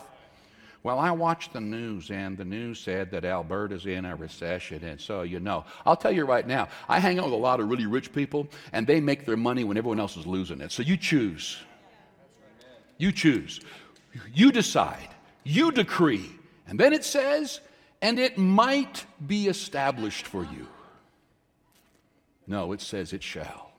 Well, 0.83 0.99
I 0.99 1.11
watched 1.11 1.53
the 1.53 1.61
news, 1.61 2.11
and 2.11 2.37
the 2.37 2.43
news 2.43 2.77
said 2.77 3.09
that 3.11 3.23
Alberta's 3.23 3.85
in 3.85 4.03
a 4.03 4.17
recession, 4.17 4.83
and 4.83 4.99
so 4.99 5.21
you 5.21 5.39
know. 5.39 5.63
I'll 5.85 5.95
tell 5.95 6.11
you 6.11 6.25
right 6.25 6.45
now, 6.45 6.67
I 6.89 6.99
hang 6.99 7.19
out 7.19 7.25
with 7.25 7.33
a 7.33 7.37
lot 7.37 7.61
of 7.61 7.69
really 7.69 7.85
rich 7.85 8.11
people, 8.11 8.49
and 8.73 8.85
they 8.85 8.99
make 8.99 9.25
their 9.25 9.37
money 9.37 9.63
when 9.63 9.77
everyone 9.77 10.01
else 10.01 10.17
is 10.17 10.27
losing 10.27 10.59
it. 10.59 10.73
So 10.73 10.83
you 10.83 10.97
choose. 10.97 11.57
You 12.97 13.13
choose. 13.13 13.61
You 14.33 14.51
decide. 14.51 15.07
You 15.45 15.71
decree. 15.71 16.29
And 16.67 16.77
then 16.77 16.91
it 16.91 17.05
says, 17.05 17.61
and 18.01 18.19
it 18.19 18.37
might 18.37 19.05
be 19.25 19.47
established 19.47 20.27
for 20.27 20.43
you. 20.43 20.67
No, 22.45 22.73
it 22.73 22.81
says 22.81 23.13
it 23.13 23.23
shall. 23.23 23.71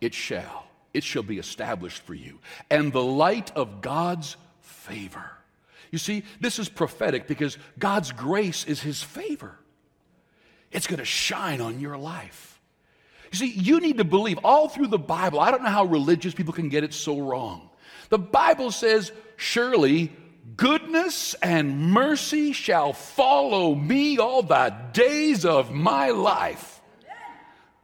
It 0.00 0.14
shall 0.14 0.67
it 0.94 1.04
shall 1.04 1.22
be 1.22 1.38
established 1.38 2.02
for 2.02 2.14
you. 2.14 2.38
And 2.70 2.92
the 2.92 3.02
light 3.02 3.50
of 3.56 3.80
God's 3.80 4.36
favor. 4.60 5.30
You 5.90 5.98
see, 5.98 6.24
this 6.40 6.58
is 6.58 6.68
prophetic 6.68 7.26
because 7.26 7.58
God's 7.78 8.12
grace 8.12 8.64
is 8.64 8.80
His 8.80 9.02
favor. 9.02 9.58
It's 10.70 10.86
going 10.86 10.98
to 10.98 11.04
shine 11.04 11.60
on 11.60 11.80
your 11.80 11.96
life. 11.96 12.60
You 13.32 13.38
see, 13.38 13.50
you 13.50 13.80
need 13.80 13.98
to 13.98 14.04
believe 14.04 14.38
all 14.44 14.68
through 14.68 14.88
the 14.88 14.98
Bible. 14.98 15.40
I 15.40 15.50
don't 15.50 15.62
know 15.62 15.70
how 15.70 15.84
religious 15.84 16.34
people 16.34 16.52
can 16.52 16.68
get 16.68 16.84
it 16.84 16.94
so 16.94 17.18
wrong. 17.18 17.68
The 18.08 18.18
Bible 18.18 18.70
says, 18.70 19.12
Surely 19.36 20.12
goodness 20.56 21.34
and 21.34 21.78
mercy 21.78 22.52
shall 22.52 22.92
follow 22.92 23.74
me 23.74 24.18
all 24.18 24.42
the 24.42 24.74
days 24.92 25.44
of 25.44 25.70
my 25.72 26.10
life. 26.10 26.77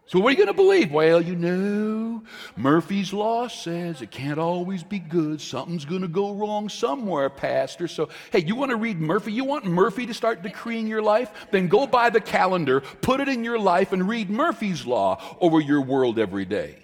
So, 0.07 0.19
what 0.19 0.29
are 0.29 0.31
you 0.33 0.37
going 0.37 0.49
to 0.49 0.53
believe? 0.53 0.93
Well, 0.93 1.23
you 1.23 1.35
know, 1.35 2.23
Murphy's 2.57 3.15
Law 3.15 3.49
says 3.49 4.03
it 4.03 4.11
can't 4.11 4.39
always 4.39 4.83
be 4.83 4.99
good. 4.99 5.41
Something's 5.41 5.87
going 5.87 6.03
to 6.03 6.09
go 6.09 6.35
wrong 6.35 6.69
somewhere, 6.69 7.31
Pastor. 7.31 7.89
So, 7.89 8.11
hey, 8.31 8.41
you 8.41 8.55
want 8.55 8.71
to 8.71 8.77
read 8.77 9.01
Murphy? 9.01 9.33
You 9.33 9.45
want 9.45 9.65
Murphy 9.65 10.05
to 10.05 10.13
start 10.13 10.43
decreeing 10.43 10.87
your 10.87 11.01
life? 11.01 11.31
Then 11.51 11.69
go 11.69 11.87
buy 11.87 12.11
the 12.11 12.21
calendar, 12.21 12.81
put 12.81 13.21
it 13.21 13.29
in 13.29 13.45
your 13.45 13.59
life, 13.59 13.93
and 13.93 14.07
read 14.07 14.29
Murphy's 14.29 14.85
Law 14.85 15.23
over 15.41 15.59
your 15.59 15.81
world 15.81 16.19
every 16.19 16.45
day. 16.45 16.77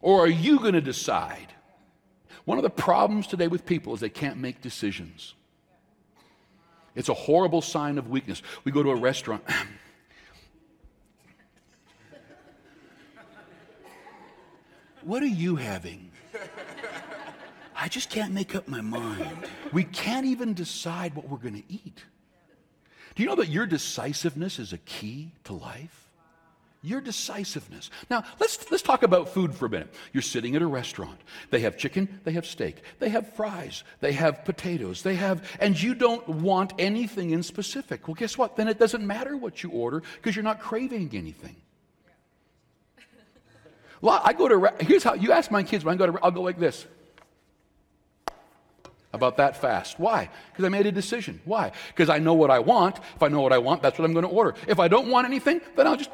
Or 0.00 0.20
are 0.20 0.28
you 0.28 0.58
going 0.58 0.74
to 0.74 0.80
decide? 0.80 1.52
One 2.46 2.56
of 2.56 2.62
the 2.62 2.70
problems 2.70 3.26
today 3.26 3.48
with 3.48 3.66
people 3.66 3.92
is 3.92 4.00
they 4.00 4.08
can't 4.08 4.38
make 4.38 4.62
decisions. 4.62 5.34
It's 6.94 7.10
a 7.10 7.14
horrible 7.14 7.60
sign 7.60 7.98
of 7.98 8.08
weakness. 8.08 8.40
We 8.64 8.72
go 8.72 8.82
to 8.82 8.90
a 8.90 8.96
restaurant. 8.96 9.44
What 15.06 15.22
are 15.22 15.26
you 15.26 15.54
having? 15.54 16.10
I 17.76 17.86
just 17.86 18.10
can't 18.10 18.32
make 18.32 18.56
up 18.56 18.66
my 18.66 18.80
mind. 18.80 19.46
We 19.72 19.84
can't 19.84 20.26
even 20.26 20.52
decide 20.52 21.14
what 21.14 21.28
we're 21.28 21.38
going 21.38 21.62
to 21.62 21.72
eat. 21.72 22.02
Do 23.14 23.22
you 23.22 23.28
know 23.28 23.36
that 23.36 23.48
your 23.48 23.66
decisiveness 23.66 24.58
is 24.58 24.72
a 24.72 24.78
key 24.78 25.30
to 25.44 25.52
life? 25.52 26.10
Your 26.82 27.00
decisiveness. 27.00 27.88
Now, 28.10 28.24
let's, 28.40 28.68
let's 28.72 28.82
talk 28.82 29.04
about 29.04 29.28
food 29.28 29.54
for 29.54 29.66
a 29.66 29.70
minute. 29.70 29.94
You're 30.12 30.22
sitting 30.22 30.56
at 30.56 30.62
a 30.62 30.66
restaurant. 30.66 31.20
They 31.50 31.60
have 31.60 31.78
chicken, 31.78 32.20
they 32.24 32.32
have 32.32 32.44
steak, 32.44 32.82
they 32.98 33.10
have 33.10 33.32
fries, 33.34 33.84
they 34.00 34.10
have 34.10 34.44
potatoes, 34.44 35.02
they 35.02 35.14
have, 35.14 35.48
and 35.60 35.80
you 35.80 35.94
don't 35.94 36.28
want 36.28 36.72
anything 36.80 37.30
in 37.30 37.44
specific. 37.44 38.08
Well, 38.08 38.16
guess 38.16 38.36
what? 38.36 38.56
Then 38.56 38.66
it 38.66 38.80
doesn't 38.80 39.06
matter 39.06 39.36
what 39.36 39.62
you 39.62 39.70
order 39.70 40.02
because 40.16 40.34
you're 40.34 40.42
not 40.42 40.58
craving 40.58 41.10
anything. 41.12 41.54
Well, 44.06 44.22
I 44.24 44.34
go 44.34 44.46
to, 44.46 44.72
here's 44.78 45.02
how, 45.02 45.14
you 45.14 45.32
ask 45.32 45.50
my 45.50 45.64
kids 45.64 45.84
when 45.84 45.96
I 45.96 45.98
go 45.98 46.06
to, 46.06 46.18
I'll 46.22 46.30
go 46.30 46.42
like 46.42 46.60
this. 46.60 46.86
About 49.12 49.38
that 49.38 49.60
fast. 49.60 49.98
Why? 49.98 50.30
Because 50.52 50.64
I 50.64 50.68
made 50.68 50.86
a 50.86 50.92
decision. 50.92 51.40
Why? 51.44 51.72
Because 51.88 52.08
I 52.08 52.20
know 52.20 52.34
what 52.34 52.48
I 52.48 52.60
want. 52.60 53.00
If 53.16 53.22
I 53.24 53.26
know 53.26 53.40
what 53.40 53.52
I 53.52 53.58
want, 53.58 53.82
that's 53.82 53.98
what 53.98 54.04
I'm 54.04 54.12
going 54.12 54.24
to 54.24 54.30
order. 54.30 54.54
If 54.68 54.78
I 54.78 54.86
don't 54.86 55.08
want 55.08 55.26
anything, 55.26 55.60
then 55.74 55.88
I'll 55.88 55.96
just, 55.96 56.10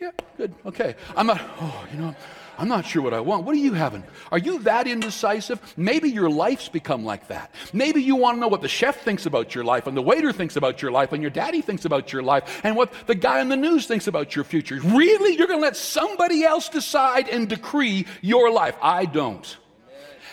yeah, 0.00 0.10
good, 0.36 0.52
okay. 0.66 0.96
I'm 1.16 1.28
not, 1.28 1.40
oh, 1.60 1.86
you 1.92 2.00
know, 2.00 2.16
I'm 2.60 2.68
not 2.68 2.84
sure 2.84 3.00
what 3.00 3.14
I 3.14 3.20
want. 3.20 3.46
What 3.46 3.54
are 3.54 3.58
you 3.58 3.72
having? 3.72 4.04
Are 4.30 4.36
you 4.36 4.58
that 4.60 4.86
indecisive? 4.86 5.58
Maybe 5.78 6.10
your 6.10 6.28
life's 6.28 6.68
become 6.68 7.06
like 7.06 7.28
that. 7.28 7.54
Maybe 7.72 8.02
you 8.02 8.16
want 8.16 8.36
to 8.36 8.40
know 8.40 8.48
what 8.48 8.60
the 8.60 8.68
chef 8.68 9.00
thinks 9.02 9.24
about 9.24 9.54
your 9.54 9.64
life, 9.64 9.86
and 9.86 9.96
the 9.96 10.02
waiter 10.02 10.30
thinks 10.30 10.56
about 10.56 10.82
your 10.82 10.90
life, 10.90 11.12
and 11.12 11.22
your 11.22 11.30
daddy 11.30 11.62
thinks 11.62 11.86
about 11.86 12.12
your 12.12 12.22
life, 12.22 12.60
and 12.62 12.76
what 12.76 12.92
the 13.06 13.14
guy 13.14 13.40
on 13.40 13.48
the 13.48 13.56
news 13.56 13.86
thinks 13.86 14.08
about 14.08 14.36
your 14.36 14.44
future. 14.44 14.78
Really? 14.84 15.38
You're 15.38 15.46
going 15.46 15.58
to 15.58 15.64
let 15.64 15.74
somebody 15.74 16.44
else 16.44 16.68
decide 16.68 17.30
and 17.30 17.48
decree 17.48 18.06
your 18.20 18.52
life? 18.52 18.76
I 18.82 19.06
don't. 19.06 19.56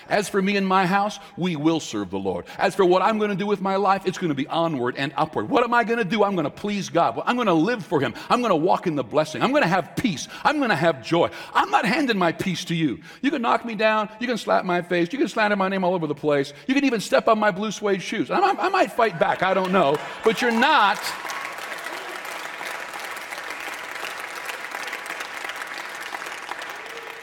As 0.10 0.30
for 0.30 0.42
me 0.42 0.58
and 0.58 0.68
my 0.68 0.86
house, 0.86 1.20
we 1.36 1.56
will 1.56 1.80
serve 1.80 2.10
the 2.10 2.20
Lord. 2.20 2.46
As 2.58 2.76
for 2.76 2.86
what 2.86 3.02
I'm 3.02 3.18
going 3.18 3.30
to 3.30 3.36
do 3.36 3.46
with 3.46 3.62
my 3.62 3.76
life, 3.76 4.06
it's 4.06 4.18
going 4.18 4.30
to 4.30 4.36
be 4.36 4.48
onward 4.48 4.96
and 4.98 5.14
upward. 5.16 5.50
What 5.50 5.64
am 5.64 5.74
I 5.74 5.84
going 5.84 6.00
to 6.00 6.06
do? 6.06 6.24
I'm 6.24 6.36
going 6.36 6.46
to 6.46 6.52
please 6.52 6.90
God. 6.90 7.16
Well, 7.16 7.24
I'm 7.28 7.36
going 7.36 7.48
to 7.48 7.54
live 7.54 7.86
for 7.86 8.00
Him. 8.00 8.14
I'm 8.30 8.42
going 8.42 8.52
to 8.52 8.56
walk 8.56 8.88
in 8.88 8.96
the 8.96 9.04
blessing. 9.04 9.42
I'm 9.42 9.52
going 9.52 9.64
to 9.64 9.70
have 9.70 9.96
peace. 9.96 10.28
I'm 10.44 10.58
going 10.58 10.70
to 10.70 10.76
have 10.76 11.04
joy. 11.04 11.30
I'm 11.54 11.70
not 11.70 11.86
handing 11.86 12.18
my 12.18 12.32
peace 12.32 12.66
to 12.66 12.76
you. 12.76 13.00
You 13.22 13.32
can 13.32 13.42
knock 13.42 13.66
me 13.66 13.76
down. 13.76 14.10
You 14.20 14.28
can 14.28 14.38
slap 14.38 14.66
my 14.66 14.82
face. 14.82 15.12
You 15.12 15.20
can 15.20 15.28
slander 15.28 15.56
my 15.56 15.70
name 15.70 15.84
all 15.84 15.94
over 15.94 16.08
the 16.08 16.16
place. 16.16 16.54
You 16.68 16.74
can 16.74 16.86
even 16.86 17.00
step 17.00 17.28
on 17.28 17.40
my 17.40 17.52
blue 17.52 17.72
suede 17.72 18.02
shoes. 18.02 18.32
I, 18.32 18.40
I 18.40 18.70
might 18.70 18.92
fight 18.92 19.20
back. 19.20 19.44
I 19.44 19.54
don't 19.54 19.72
know. 19.72 19.98
But 20.24 20.42
you're 20.42 20.52
not 20.52 21.00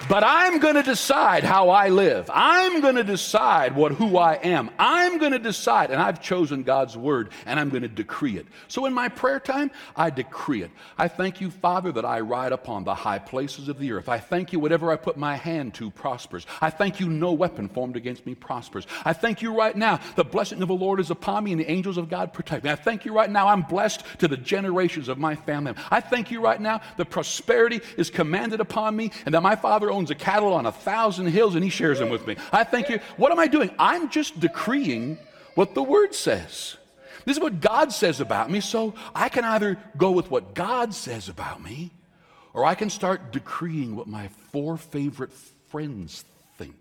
But 0.06 0.23
I'm 0.23 0.58
going 0.58 0.75
to 0.75 0.82
decide 0.82 1.44
how 1.44 1.70
I 1.70 1.88
live. 1.88 2.30
I'm 2.32 2.82
going 2.82 2.96
to 2.96 3.04
decide 3.04 3.75
what 3.75 3.92
who 3.92 4.18
I 4.18 4.34
am. 4.34 4.70
I'm 4.78 5.16
going 5.16 5.32
to 5.32 5.38
decide 5.38 5.90
and 5.90 6.00
I've 6.00 6.20
chosen 6.20 6.62
God's 6.62 6.94
word 6.94 7.30
and 7.46 7.58
I'm 7.58 7.70
going 7.70 7.82
to 7.82 7.88
decree 7.88 8.37
it. 8.37 8.46
So 8.68 8.84
in 8.84 8.92
my 8.92 9.08
prayer 9.08 9.40
time, 9.40 9.70
I 9.96 10.11
decree 10.11 10.62
it. 10.62 10.70
I 10.99 11.08
thank 11.08 11.40
you, 11.40 11.50
Father, 11.50 11.90
that 11.92 12.04
I 12.04 12.20
ride 12.20 12.52
upon 12.52 12.84
the 12.84 12.94
high 12.94 13.18
places 13.18 13.68
of 13.68 13.78
the 13.78 13.92
earth. 13.92 14.11
I 14.11 14.18
thank 14.18 14.52
you 14.52 14.61
whatever 14.61 14.92
I 14.92 14.96
put 14.96 15.16
my 15.16 15.37
hand 15.37 15.73
to 15.75 15.90
prospers. 15.90 16.46
I 16.61 16.68
thank 16.68 17.00
you 17.00 17.08
no 17.08 17.32
weapon 17.32 17.68
formed 17.68 17.96
against 17.96 18.26
me 18.26 18.34
prospers. 18.34 18.87
I 19.06 19.14
thank 19.14 19.40
you 19.40 19.56
right 19.56 19.75
now 19.75 20.00
the 20.16 20.25
blessing 20.25 20.61
of 20.61 20.68
the 20.68 20.75
Lord 20.75 21.00
is 21.00 21.11
upon 21.11 21.44
me 21.44 21.52
and 21.52 21.61
the 21.61 21.70
angels 21.70 21.96
of 21.96 22.11
God 22.11 22.34
protect 22.34 22.64
me. 22.64 22.70
I 22.70 22.76
thank 22.76 23.06
you 23.06 23.14
right 23.14 23.30
now 23.30 23.49
I'm 23.49 23.62
blessed 23.62 24.04
to 24.18 24.28
the 24.28 24.37
generations 24.37 25.08
of 25.08 25.16
my 25.16 25.34
family. 25.34 25.73
I 25.90 26.00
thank 26.00 26.30
you 26.30 26.42
right 26.42 26.61
now 26.61 26.82
the 26.99 27.06
prosperity 27.06 27.80
is 27.96 28.11
commanded 28.11 28.61
upon 28.61 28.94
me 28.94 29.11
and 29.25 29.34
that 29.34 29.42
my 29.42 29.56
Father 29.56 29.94
owns 29.95 30.11
a 30.11 30.15
cattle 30.15 30.53
on 30.53 30.67
a 30.67 30.73
thousand 30.73 31.29
hills 31.29 31.55
and 31.55 31.65
he 31.65 31.71
shares 31.71 31.99
them 31.99 32.11
with 32.11 32.27
me. 32.27 32.37
I 32.53 32.65
thank 32.65 32.89
you. 32.89 32.99
What 33.17 33.33
am 33.33 33.39
I 33.39 33.47
doing? 33.47 33.71
I'm 33.79 34.11
just 34.11 34.39
decreeing 34.41 35.19
what 35.55 35.75
the 35.75 35.83
word 35.83 36.15
says. 36.15 36.77
This 37.25 37.37
is 37.37 37.43
what 37.43 37.61
God 37.61 37.93
says 37.93 38.21
about 38.21 38.51
me. 38.51 38.61
So 38.61 38.95
I 39.15 39.29
can 39.29 39.45
either 39.45 39.79
go 39.97 40.11
with 40.11 40.31
what 40.31 40.55
God 40.55 40.93
says 40.93 41.29
about 41.29 41.63
me, 41.63 41.91
or 42.53 42.65
I 42.65 42.75
can 42.75 42.91
start 42.91 43.33
decreeing 43.33 43.97
what 43.97 44.07
my 44.07 44.29
four 44.53 44.77
favorite 44.77 45.33
friends 45.71 46.25
think. 46.59 46.77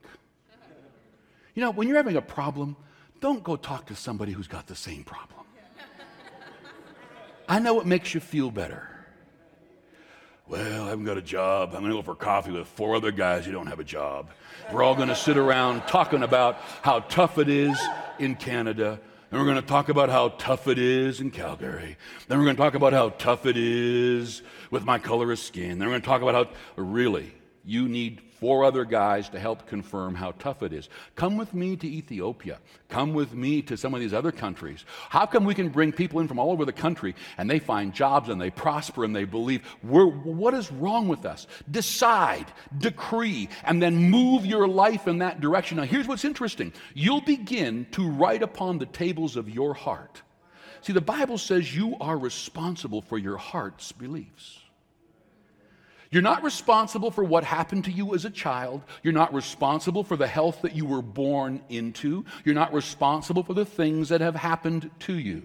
You 1.56 1.62
know, 1.62 1.72
when 1.72 1.88
you're 1.88 1.98
having 1.98 2.18
a 2.18 2.22
problem, 2.22 2.76
don't 3.22 3.44
go 3.44 3.56
talk 3.56 3.86
to 3.86 3.96
somebody 3.96 4.32
who's 4.34 4.48
got 4.48 4.68
the 4.68 4.76
same 4.76 5.04
problem. 5.04 5.46
I 7.48 7.60
know 7.60 7.80
it 7.80 7.86
makes 7.86 8.14
you 8.14 8.20
feel 8.20 8.52
better. 8.52 8.93
Well, 10.46 10.84
I 10.84 10.90
haven't 10.90 11.06
got 11.06 11.18
a 11.18 11.22
job. 11.22 11.70
I'm 11.70 11.80
going 11.80 11.92
to 11.92 11.98
go 11.98 12.02
for 12.02 12.16
coffee 12.16 12.52
with 12.52 12.68
four 12.68 12.98
other 12.98 13.12
guys 13.12 13.46
who 13.46 13.54
don't 13.54 13.68
have 13.68 13.80
a 13.80 13.84
job. 13.84 14.30
We're 14.74 14.84
all 14.84 14.94
going 14.94 15.08
to 15.08 15.16
sit 15.16 15.38
around 15.38 15.88
talking 15.88 16.22
about 16.22 16.58
how 16.82 17.00
tough 17.00 17.38
it 17.38 17.48
is 17.48 17.80
in 18.20 18.36
Canada. 18.36 19.00
Then 19.30 19.40
we're 19.40 19.46
going 19.46 19.62
to 19.62 19.68
talk 19.68 19.88
about 19.88 20.10
how 20.10 20.30
tough 20.38 20.68
it 20.68 20.78
is 20.78 21.22
in 21.22 21.32
Calgary. 21.32 21.98
Then 22.28 22.40
we're 22.40 22.44
going 22.44 22.58
to 22.58 22.62
talk 22.62 22.76
about 22.76 22.92
how 22.92 23.10
tough 23.12 23.46
it 23.46 23.56
is 23.56 24.42
with 24.70 24.84
my 24.84 25.00
color 25.00 25.32
of 25.32 25.40
skin. 25.40 25.80
Then 25.80 25.88
we're 25.88 25.94
going 25.94 26.02
to 26.02 26.08
talk 26.08 26.22
about 26.22 26.36
how, 26.36 26.54
really, 26.76 27.34
you 27.64 27.88
need 27.88 28.22
four 28.44 28.66
other 28.66 28.84
guys 28.84 29.30
to 29.30 29.40
help 29.40 29.66
confirm 29.68 30.14
how 30.14 30.34
tough 30.34 30.64
it 30.64 30.74
is. 30.74 30.90
Come 31.16 31.38
with 31.38 31.54
me 31.54 31.78
to 31.78 31.88
Ethiopia. 31.88 32.60
Come 32.90 33.14
with 33.14 33.34
me 33.34 33.62
to 33.62 33.78
some 33.78 33.94
of 33.94 34.02
these 34.02 34.14
other 34.14 34.34
countries. 34.34 34.84
How 35.08 35.26
come 35.26 35.46
we 35.46 35.56
can 35.56 35.70
bring 35.70 35.94
people 35.94 36.20
in 36.20 36.28
from 36.28 36.40
all 36.40 36.52
over 36.52 36.66
the 36.66 36.74
country 36.74 37.16
and 37.38 37.50
they 37.50 37.60
find 37.60 37.94
jobs 37.94 38.28
and 38.28 38.42
they 38.42 38.50
prosper 38.50 39.06
and 39.06 39.16
they 39.16 39.24
believe? 39.24 39.62
We're, 39.82 40.08
what 40.08 40.54
is 40.54 40.70
wrong 40.74 41.08
with 41.08 41.26
us? 41.26 41.48
Decide, 41.72 42.48
decree, 42.80 43.48
and 43.64 43.82
then 43.82 44.10
move 44.10 44.46
your 44.46 44.68
life 44.68 45.08
in 45.08 45.20
that 45.20 45.40
direction. 45.40 45.78
Now, 45.78 45.84
here's 45.84 46.10
what's 46.10 46.26
interesting 46.26 46.74
you'll 46.94 47.22
begin 47.22 47.88
to 47.92 48.10
write 48.10 48.44
upon 48.44 48.78
the 48.78 48.88
tables 48.88 49.38
of 49.38 49.50
your 49.50 49.74
heart. 49.74 50.22
See, 50.82 50.92
the 50.92 51.00
Bible 51.00 51.38
says 51.38 51.74
you 51.74 51.96
are 52.02 52.18
responsible 52.18 53.02
for 53.02 53.18
your 53.18 53.38
heart's 53.38 53.94
beliefs. 53.94 54.63
You're 56.14 56.22
not 56.22 56.44
responsible 56.44 57.10
for 57.10 57.24
what 57.24 57.44
happened 57.44 57.86
to 57.86 57.92
you 57.92 58.14
as 58.14 58.24
a 58.24 58.30
child. 58.30 58.84
You're 59.02 59.14
not 59.14 59.34
responsible 59.34 60.04
for 60.04 60.16
the 60.16 60.28
health 60.28 60.62
that 60.62 60.76
you 60.76 60.86
were 60.86 61.02
born 61.02 61.64
into. 61.70 62.24
You're 62.46 62.54
not 62.54 62.72
responsible 62.72 63.42
for 63.42 63.56
the 63.56 63.66
things 63.66 64.10
that 64.10 64.22
have 64.22 64.36
happened 64.36 64.92
to 65.00 65.18
you. 65.18 65.42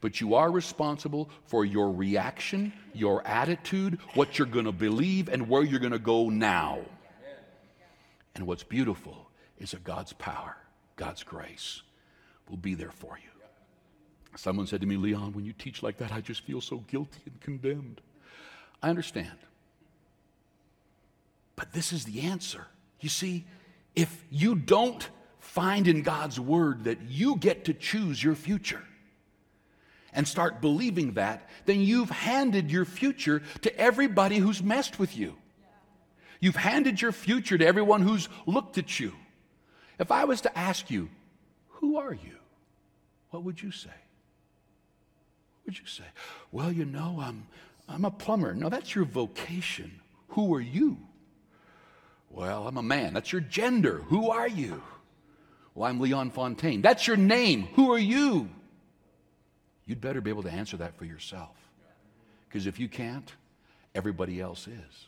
But 0.00 0.20
you 0.20 0.36
are 0.36 0.52
responsible 0.52 1.30
for 1.46 1.64
your 1.64 1.90
reaction, 1.90 2.72
your 2.92 3.26
attitude, 3.26 3.98
what 4.14 4.38
you're 4.38 4.46
going 4.46 4.66
to 4.66 4.72
believe, 4.72 5.28
and 5.28 5.48
where 5.48 5.64
you're 5.64 5.80
going 5.80 5.90
to 5.90 5.98
go 5.98 6.28
now. 6.28 6.78
And 8.36 8.46
what's 8.46 8.62
beautiful 8.62 9.32
is 9.58 9.72
that 9.72 9.82
God's 9.82 10.12
power, 10.12 10.56
God's 10.94 11.24
grace 11.24 11.82
will 12.48 12.56
be 12.56 12.74
there 12.74 12.92
for 12.92 13.18
you. 13.18 13.30
Someone 14.36 14.68
said 14.68 14.80
to 14.82 14.86
me, 14.86 14.96
Leon, 14.96 15.32
when 15.32 15.44
you 15.44 15.52
teach 15.52 15.82
like 15.82 15.98
that, 15.98 16.12
I 16.12 16.20
just 16.20 16.44
feel 16.44 16.60
so 16.60 16.84
guilty 16.86 17.22
and 17.26 17.40
condemned. 17.40 18.00
I 18.84 18.90
understand. 18.90 19.38
But 21.56 21.72
this 21.72 21.90
is 21.90 22.04
the 22.04 22.20
answer. 22.20 22.66
You 23.00 23.08
see, 23.08 23.46
if 23.96 24.22
you 24.30 24.54
don't 24.54 25.08
find 25.38 25.88
in 25.88 26.02
God's 26.02 26.38
word 26.38 26.84
that 26.84 27.00
you 27.08 27.36
get 27.36 27.64
to 27.64 27.72
choose 27.72 28.22
your 28.22 28.34
future 28.34 28.82
and 30.12 30.28
start 30.28 30.60
believing 30.60 31.14
that, 31.14 31.48
then 31.64 31.80
you've 31.80 32.10
handed 32.10 32.70
your 32.70 32.84
future 32.84 33.40
to 33.62 33.74
everybody 33.80 34.36
who's 34.36 34.62
messed 34.62 34.98
with 34.98 35.16
you. 35.16 35.34
You've 36.38 36.56
handed 36.56 37.00
your 37.00 37.12
future 37.12 37.56
to 37.56 37.66
everyone 37.66 38.02
who's 38.02 38.28
looked 38.44 38.76
at 38.76 39.00
you. 39.00 39.14
If 39.98 40.12
I 40.12 40.24
was 40.24 40.42
to 40.42 40.58
ask 40.58 40.90
you, 40.90 41.08
who 41.68 41.96
are 41.96 42.12
you? 42.12 42.36
What 43.30 43.44
would 43.44 43.62
you 43.62 43.70
say? 43.70 43.88
What 45.62 45.68
would 45.68 45.78
you 45.78 45.86
say? 45.86 46.04
Well, 46.52 46.70
you 46.70 46.84
know, 46.84 47.18
I'm, 47.22 47.46
I'm 47.88 48.04
a 48.04 48.10
plumber. 48.10 48.54
No, 48.54 48.68
that's 48.68 48.94
your 48.94 49.04
vocation. 49.04 50.00
Who 50.28 50.54
are 50.54 50.60
you? 50.60 50.98
Well, 52.30 52.66
I'm 52.66 52.76
a 52.76 52.82
man. 52.82 53.14
That's 53.14 53.30
your 53.30 53.40
gender. 53.40 53.98
Who 54.08 54.30
are 54.30 54.48
you? 54.48 54.82
Well, 55.74 55.88
I'm 55.88 56.00
Leon 56.00 56.30
Fontaine. 56.30 56.82
That's 56.82 57.06
your 57.06 57.16
name. 57.16 57.68
Who 57.74 57.92
are 57.92 57.98
you? 57.98 58.48
You'd 59.86 60.00
better 60.00 60.20
be 60.20 60.30
able 60.30 60.42
to 60.44 60.50
answer 60.50 60.76
that 60.78 60.96
for 60.96 61.04
yourself. 61.04 61.56
Because 62.48 62.66
if 62.66 62.80
you 62.80 62.88
can't, 62.88 63.32
everybody 63.94 64.40
else 64.40 64.66
is. 64.66 65.06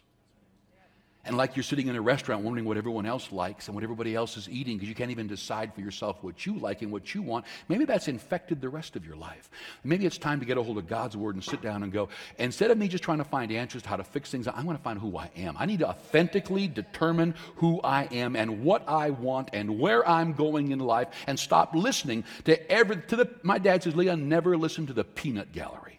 And 1.27 1.37
like 1.37 1.57
you're 1.57 1.65
sitting 1.65 1.89
in 1.89 1.97
a 1.97 2.01
restaurant 2.01 2.43
wondering 2.43 2.65
what 2.65 2.77
everyone 2.77 3.05
else 3.05 3.33
likes 3.33 3.67
and 3.67 3.75
what 3.75 3.83
everybody 3.83 4.15
else 4.15 4.37
is 4.37 4.49
eating 4.49 4.77
because 4.77 4.89
you 4.89 4.95
can't 4.95 5.11
even 5.11 5.27
decide 5.27 5.75
for 5.75 5.81
yourself 5.81 6.23
what 6.23 6.47
you 6.47 6.57
like 6.59 6.83
and 6.83 6.93
what 6.93 7.15
you 7.15 7.23
want, 7.23 7.45
maybe 7.69 7.85
that's 7.85 8.07
infected 8.07 8.61
the 8.61 8.69
rest 8.69 8.95
of 8.95 9.05
your 9.05 9.17
life. 9.17 9.51
Maybe 9.83 10.07
it's 10.07 10.19
time 10.19 10.39
to 10.39 10.47
get 10.47 10.57
a 10.57 10.63
hold 10.63 10.79
of 10.79 10.87
God's 10.87 11.17
word 11.17 11.35
and 11.35 11.43
sit 11.43 11.61
down 11.61 11.83
and 11.83 11.93
go, 11.93 12.09
instead 12.39 12.71
of 12.71 12.79
me 12.79 12.87
just 12.87 13.03
trying 13.03 13.19
to 13.19 13.25
find 13.25 13.51
answers 13.51 13.83
to 13.83 13.89
how 13.89 13.97
to 13.97 14.05
fix 14.05 14.31
things, 14.31 14.47
I 14.47 14.63
want 14.63 14.79
to 14.79 14.83
find 14.83 15.01
who 15.01 15.17
I 15.17 15.31
am. 15.37 15.57
I 15.59 15.67
need 15.67 15.81
to 15.81 15.89
authentically 15.89 16.69
determine 16.69 17.35
who 17.57 17.81
I 17.83 18.05
am 18.05 18.37
and 18.37 18.63
what 18.63 18.89
I 18.89 19.11
want 19.11 19.51
and 19.53 19.81
where 19.81 20.09
I'm 20.09 20.33
going 20.33 20.71
in 20.71 20.79
life 20.79 21.09
and 21.27 21.39
stop 21.39 21.75
listening 21.75 22.25
to 22.45 22.71
every, 22.71 22.99
to 23.09 23.17
the, 23.17 23.31
my 23.43 23.59
dad 23.59 23.83
says, 23.83 23.97
Leon, 23.97 24.29
never 24.29 24.57
listen 24.57 24.87
to 24.87 24.93
the 24.93 25.05
peanut 25.05 25.53
gallery. 25.53 25.99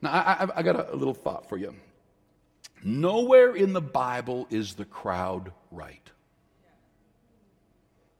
Now, 0.00 0.10
I, 0.10 0.44
I, 0.44 0.48
I 0.56 0.62
got 0.62 0.76
a, 0.76 0.94
a 0.94 0.96
little 0.96 1.14
thought 1.14 1.48
for 1.48 1.56
you. 1.56 1.74
Nowhere 2.86 3.56
in 3.56 3.72
the 3.72 3.80
Bible 3.80 4.46
is 4.48 4.74
the 4.74 4.84
crowd 4.84 5.50
right. 5.72 6.08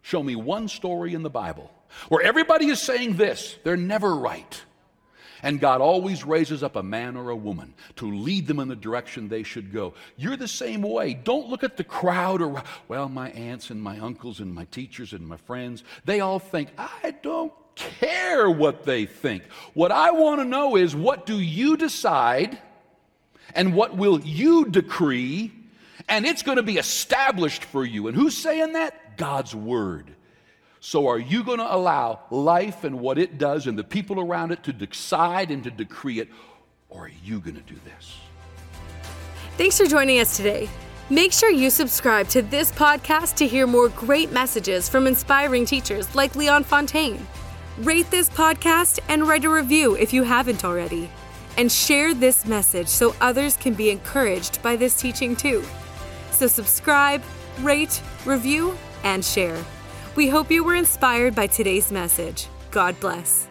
Show 0.02 0.24
me 0.24 0.35
one 0.35 0.66
story 0.66 1.14
in 1.14 1.22
the 1.22 1.31
Bible 1.31 1.70
where 2.09 2.24
everybody 2.24 2.66
is 2.66 2.83
saying 2.83 3.16
this, 3.16 3.57
they're 3.62 3.76
never 3.76 4.16
right. 4.16 4.61
And 5.40 5.61
God 5.61 5.81
always 5.81 6.24
raises 6.24 6.64
up 6.64 6.74
a 6.74 6.83
man 6.83 7.16
or 7.16 7.31
a 7.31 7.37
woman 7.37 7.74
to 7.94 8.11
lead 8.11 8.48
them 8.48 8.59
in 8.59 8.66
the 8.66 8.74
direction 8.74 9.29
they 9.29 9.44
should 9.44 9.72
go. 9.72 9.94
You're 10.16 10.37
the 10.37 10.48
same 10.48 10.83
way. 10.83 11.14
Don't 11.14 11.48
look 11.48 11.62
at 11.62 11.76
the 11.76 11.85
crowd 11.85 12.42
or, 12.42 12.64
well, 12.88 13.09
my 13.09 13.31
aunts 13.31 13.70
and 13.70 13.81
my 13.81 14.00
uncles 14.00 14.40
and 14.40 14.52
my 14.52 14.64
teachers 14.64 15.12
and 15.12 15.29
my 15.29 15.37
friends, 15.37 15.85
they 16.05 16.18
all 16.18 16.40
think, 16.40 16.70
I 16.76 17.14
don't 17.22 17.52
care 17.76 18.50
what 18.50 18.85
they 18.85 19.07
think. 19.07 19.44
What 19.74 19.92
I 19.92 20.11
want 20.11 20.40
to 20.40 20.44
know 20.44 20.74
is, 20.74 20.96
what 20.96 21.24
do 21.24 21.38
you 21.38 21.76
decide? 21.76 22.59
And 23.54 23.74
what 23.74 23.96
will 23.96 24.20
you 24.20 24.66
decree, 24.66 25.52
and 26.09 26.26
it's 26.26 26.42
going 26.42 26.56
to 26.56 26.62
be 26.62 26.78
established 26.78 27.64
for 27.64 27.85
you. 27.85 28.09
And 28.09 28.16
who's 28.16 28.37
saying 28.37 28.72
that? 28.74 29.16
God's 29.16 29.54
word. 29.54 30.12
So, 30.80 31.09
are 31.09 31.18
you 31.18 31.42
going 31.42 31.59
to 31.59 31.74
allow 31.74 32.20
life 32.30 32.85
and 32.85 33.00
what 33.00 33.18
it 33.18 33.38
does 33.38 33.66
and 33.66 33.78
the 33.78 33.85
people 33.85 34.20
around 34.20 34.52
it 34.52 34.62
to 34.64 34.72
decide 34.72 35.50
and 35.50 35.64
to 35.64 35.70
decree 35.70 36.20
it, 36.20 36.28
or 36.88 37.06
are 37.06 37.11
you 37.24 37.40
going 37.40 37.56
to 37.56 37.62
do 37.62 37.74
this? 37.85 38.16
Thanks 39.56 39.78
for 39.78 39.87
joining 39.87 40.20
us 40.20 40.37
today. 40.37 40.68
Make 41.09 41.32
sure 41.32 41.50
you 41.50 41.70
subscribe 41.70 42.28
to 42.28 42.42
this 42.42 42.70
podcast 42.72 43.37
to 43.37 43.46
hear 43.46 43.66
more 43.66 43.88
great 43.90 44.32
messages 44.32 44.88
from 44.88 45.06
inspiring 45.06 45.64
teachers 45.64 46.14
like 46.14 46.37
Leon 46.37 46.64
Fontaine. 46.64 47.26
Rate 47.78 48.11
this 48.11 48.28
podcast 48.28 48.98
and 49.09 49.26
write 49.26 49.44
a 49.44 49.50
review 49.50 49.96
if 49.96 50.12
you 50.12 50.24
haven't 50.24 50.64
already. 50.64 51.09
And 51.56 51.70
share 51.72 52.14
this 52.14 52.46
message 52.46 52.88
so 52.88 53.14
others 53.20 53.56
can 53.56 53.74
be 53.74 53.90
encouraged 53.90 54.62
by 54.62 54.76
this 54.76 55.00
teaching 55.00 55.34
too. 55.34 55.64
So, 56.30 56.46
subscribe, 56.46 57.22
rate, 57.60 58.02
review, 58.24 58.76
and 59.04 59.24
share. 59.24 59.64
We 60.16 60.28
hope 60.28 60.50
you 60.50 60.64
were 60.64 60.74
inspired 60.74 61.34
by 61.34 61.46
today's 61.46 61.90
message. 61.90 62.48
God 62.70 62.98
bless. 63.00 63.48